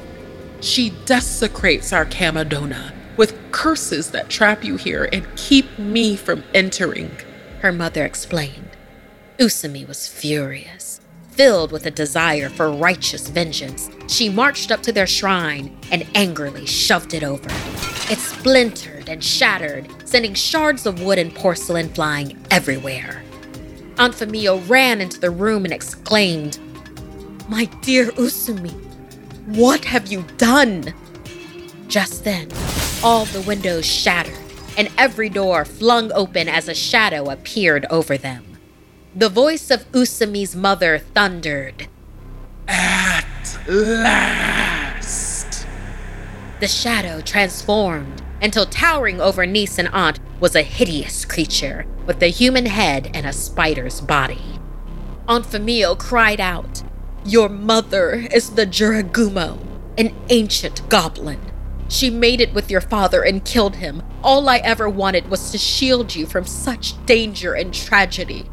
She 0.61 0.89
desecrates 1.05 1.93
our 1.93 2.07
Kamidana 2.07 2.96
with 3.17 3.51
curses 3.51 4.11
that 4.11 4.29
trap 4.29 4.63
you 4.63 4.77
here 4.77 5.09
and 5.11 5.27
keep 5.35 5.77
me 5.77 6.15
from 6.15 6.43
entering, 6.53 7.11
her 7.61 7.71
mother 7.71 8.05
explained. 8.05 8.69
Usumi 9.39 9.87
was 9.87 10.07
furious. 10.07 11.01
Filled 11.31 11.71
with 11.71 11.85
a 11.85 11.91
desire 11.91 12.49
for 12.49 12.71
righteous 12.71 13.27
vengeance, 13.27 13.89
she 14.07 14.29
marched 14.29 14.71
up 14.71 14.81
to 14.81 14.91
their 14.91 15.05
shrine 15.05 15.77
and 15.91 16.07
angrily 16.15 16.65
shoved 16.65 17.13
it 17.13 17.23
over. 17.23 17.49
It 18.09 18.17
splintered 18.17 19.09
and 19.09 19.23
shattered, 19.23 19.87
sending 20.07 20.33
shards 20.33 20.85
of 20.85 21.03
wood 21.03 21.19
and 21.19 21.33
porcelain 21.35 21.89
flying 21.89 22.43
everywhere. 22.49 23.21
Aunt 23.99 24.13
Fumio 24.15 24.67
ran 24.69 25.01
into 25.01 25.19
the 25.19 25.29
room 25.29 25.65
and 25.65 25.73
exclaimed, 25.73 26.57
My 27.49 27.65
dear 27.81 28.07
Usumi, 28.11 28.73
what 29.55 29.85
have 29.85 30.07
you 30.07 30.23
done? 30.37 30.93
Just 31.87 32.23
then, 32.23 32.49
all 33.03 33.25
the 33.25 33.41
windows 33.41 33.85
shattered, 33.85 34.37
and 34.77 34.89
every 34.97 35.29
door 35.29 35.65
flung 35.65 36.11
open 36.13 36.49
as 36.49 36.67
a 36.67 36.73
shadow 36.73 37.29
appeared 37.29 37.85
over 37.89 38.17
them. 38.17 38.57
The 39.15 39.29
voice 39.29 39.71
of 39.71 39.85
Usumi's 39.93 40.55
mother 40.55 40.99
thundered, 40.99 41.87
At 42.67 43.59
last! 43.67 45.65
The 46.59 46.67
shadow 46.67 47.21
transformed 47.21 48.21
until 48.41 48.65
towering 48.65 49.21
over 49.21 49.45
niece 49.45 49.77
and 49.77 49.87
aunt 49.89 50.19
was 50.39 50.55
a 50.55 50.63
hideous 50.63 51.25
creature 51.25 51.85
with 52.05 52.21
a 52.21 52.27
human 52.27 52.65
head 52.65 53.11
and 53.13 53.25
a 53.25 53.33
spider's 53.33 54.01
body. 54.01 54.59
Aunt 55.27 55.45
Fumio 55.45 55.97
cried 55.97 56.39
out, 56.39 56.83
Your 57.25 57.49
mother 57.49 58.27
is 58.31 58.51
the 58.51 58.65
Jorogumo, 58.65 59.59
an 59.97 60.15
ancient 60.29 60.87
goblin 60.89 61.39
she 61.89 62.09
made 62.09 62.41
it 62.41 62.53
with 62.53 62.69
your 62.69 62.81
father 62.81 63.23
and 63.23 63.45
killed 63.45 63.77
him. 63.77 64.03
All 64.23 64.49
I 64.49 64.57
ever 64.57 64.89
wanted 64.89 65.29
was 65.29 65.51
to 65.51 65.57
shield 65.57 66.15
you 66.15 66.25
from 66.25 66.45
such 66.45 67.03
danger 67.05 67.53
and 67.53 67.73
tragedy. 67.73 68.49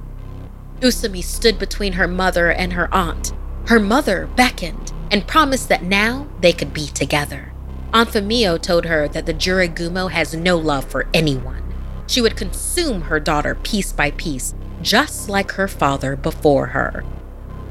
Usumi 0.81 1.23
stood 1.23 1.59
between 1.59 1.95
her 1.95 2.09
mother 2.09 2.51
and 2.51 2.73
her 2.75 2.93
aunt. 2.95 3.33
Her 3.67 3.81
mother 3.81 4.29
beckoned 4.37 4.93
and 5.11 5.27
promised 5.27 5.69
that 5.69 5.83
now 5.83 6.29
they 6.41 6.53
could 6.53 6.73
be 6.73 6.87
together. 6.87 7.53
Aunt 7.93 8.11
Fumio 8.11 8.61
told 8.61 8.87
her 8.87 9.09
that 9.09 9.27
the 9.27 9.35
Jorogumo 9.35 10.11
has 10.11 10.35
no 10.35 10.57
love 10.57 10.85
for 10.85 11.07
anyone. 11.15 11.63
She 12.07 12.21
would 12.21 12.37
consume 12.37 13.03
her 13.03 13.21
daughter 13.21 13.55
piece 13.55 13.93
by 13.93 14.11
piece, 14.13 14.55
just 14.83 15.29
like 15.29 15.53
her 15.53 15.69
father 15.69 16.17
before 16.17 16.67
her. 16.67 17.05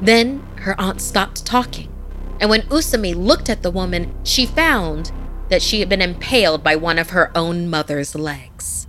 Then 0.00 0.44
her 0.56 0.78
aunt 0.80 1.00
stopped 1.00 1.46
talking, 1.46 1.92
and 2.40 2.50
when 2.50 2.62
Usumi 2.62 3.14
looked 3.14 3.48
at 3.48 3.62
the 3.62 3.70
woman, 3.70 4.14
she 4.24 4.46
found 4.46 5.12
that 5.48 5.62
she 5.62 5.80
had 5.80 5.88
been 5.88 6.02
impaled 6.02 6.62
by 6.62 6.76
one 6.76 6.98
of 6.98 7.10
her 7.10 7.30
own 7.34 7.68
mother's 7.68 8.14
legs. 8.14 8.86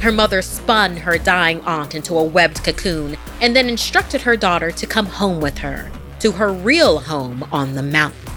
Her 0.00 0.12
mother 0.12 0.42
spun 0.42 0.98
her 0.98 1.18
dying 1.18 1.60
aunt 1.62 1.94
into 1.94 2.16
a 2.18 2.24
webbed 2.24 2.62
cocoon 2.62 3.16
and 3.40 3.56
then 3.56 3.68
instructed 3.68 4.22
her 4.22 4.36
daughter 4.36 4.70
to 4.70 4.86
come 4.86 5.06
home 5.06 5.40
with 5.40 5.58
her 5.58 5.90
to 6.20 6.32
her 6.32 6.52
real 6.52 7.00
home 7.00 7.46
on 7.52 7.74
the 7.74 7.82
mountain. 7.82 8.32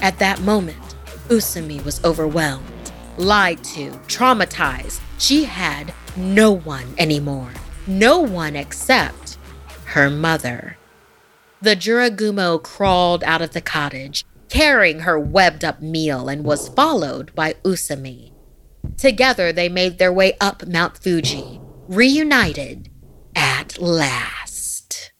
At 0.00 0.18
that 0.18 0.40
moment, 0.40 0.96
Usumi 1.28 1.84
was 1.84 2.04
overwhelmed, 2.04 2.92
lied 3.16 3.62
to, 3.64 3.90
traumatized. 4.08 5.00
She 5.18 5.44
had 5.44 5.94
no 6.16 6.52
one 6.52 6.94
anymore, 6.98 7.52
no 7.86 8.18
one 8.18 8.56
except 8.56 9.38
her 9.86 10.10
mother. 10.10 10.76
The 11.60 11.76
Jorogumo 11.76 12.62
crawled 12.62 13.22
out 13.24 13.42
of 13.42 13.52
the 13.52 13.60
cottage 13.60 14.24
carrying 14.52 15.00
her 15.00 15.18
webbed 15.18 15.64
up 15.64 15.80
meal 15.80 16.28
and 16.28 16.44
was 16.44 16.68
followed 16.68 17.34
by 17.34 17.54
Usami. 17.64 18.32
Together 18.98 19.50
they 19.50 19.70
made 19.70 19.96
their 19.96 20.12
way 20.12 20.36
up 20.42 20.66
Mount 20.66 20.98
Fuji, 20.98 21.58
reunited 21.88 22.90
at 23.34 23.80
last. 23.80 25.10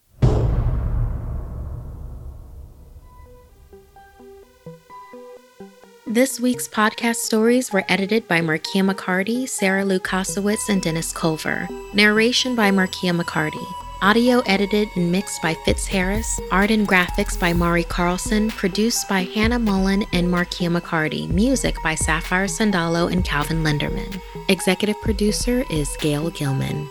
This 6.07 6.39
week's 6.39 6.69
podcast 6.69 7.17
stories 7.17 7.73
were 7.73 7.85
edited 7.89 8.29
by 8.29 8.43
Markia 8.43 8.87
McCarty, 8.87 9.49
Sarah 9.49 9.85
Lukasiewicz, 9.85 10.69
and 10.69 10.83
Dennis 10.83 11.11
Culver. 11.11 11.67
Narration 11.95 12.55
by 12.55 12.71
Markia 12.71 13.19
McCarty. 13.19 13.65
Audio 14.03 14.41
edited 14.47 14.89
and 14.97 15.13
mixed 15.13 15.41
by 15.43 15.55
Fitz 15.65 15.87
Harris. 15.87 16.41
Art 16.51 16.73
and 16.73 16.89
graphics 16.89 17.39
by 17.39 17.53
Mari 17.53 17.85
Carlson. 17.85 18.49
Produced 18.51 19.09
by 19.09 19.23
Hannah 19.23 19.61
Mullen 19.61 20.05
and 20.13 20.27
Markia 20.27 20.77
McCarty. 20.77 21.29
Music 21.29 21.77
by 21.85 21.95
Sapphire 21.95 22.47
Sandalo 22.47 23.13
and 23.13 23.25
Calvin 23.25 23.63
Linderman. 23.63 24.21
Executive 24.49 25.01
producer 25.03 25.65
is 25.71 25.97
Gail 26.01 26.31
Gilman. 26.31 26.91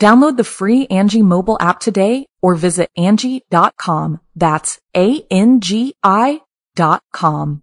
Download 0.00 0.36
the 0.36 0.44
free 0.44 0.86
Angi 0.88 1.22
mobile 1.22 1.56
app 1.58 1.80
today 1.80 2.26
or 2.42 2.54
visit 2.54 2.90
Angi.com. 2.98 4.20
That's 4.34 4.78
A-N-G-I 4.94 6.40
dot 6.74 7.02
com. 7.12 7.62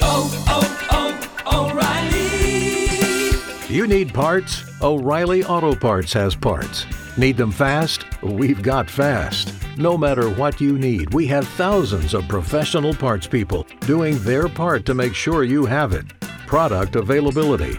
Oh, 0.00 0.44
oh, 0.48 1.28
oh, 1.46 1.70
O'Reilly! 3.68 3.74
You 3.74 3.86
need 3.86 4.14
parts? 4.14 4.62
O'Reilly 4.80 5.44
Auto 5.44 5.74
Parts 5.74 6.14
has 6.14 6.34
parts. 6.34 6.86
Need 7.18 7.36
them 7.36 7.52
fast? 7.52 8.06
We've 8.22 8.62
got 8.62 8.88
fast. 8.88 9.52
No 9.76 9.98
matter 9.98 10.30
what 10.30 10.60
you 10.60 10.78
need, 10.78 11.12
we 11.12 11.26
have 11.26 11.46
thousands 11.46 12.14
of 12.14 12.26
professional 12.26 12.94
parts 12.94 13.26
people 13.26 13.66
doing 13.80 14.18
their 14.20 14.48
part 14.48 14.86
to 14.86 14.94
make 14.94 15.14
sure 15.14 15.44
you 15.44 15.66
have 15.66 15.92
it. 15.92 16.06
Product 16.46 16.96
availability. 16.96 17.78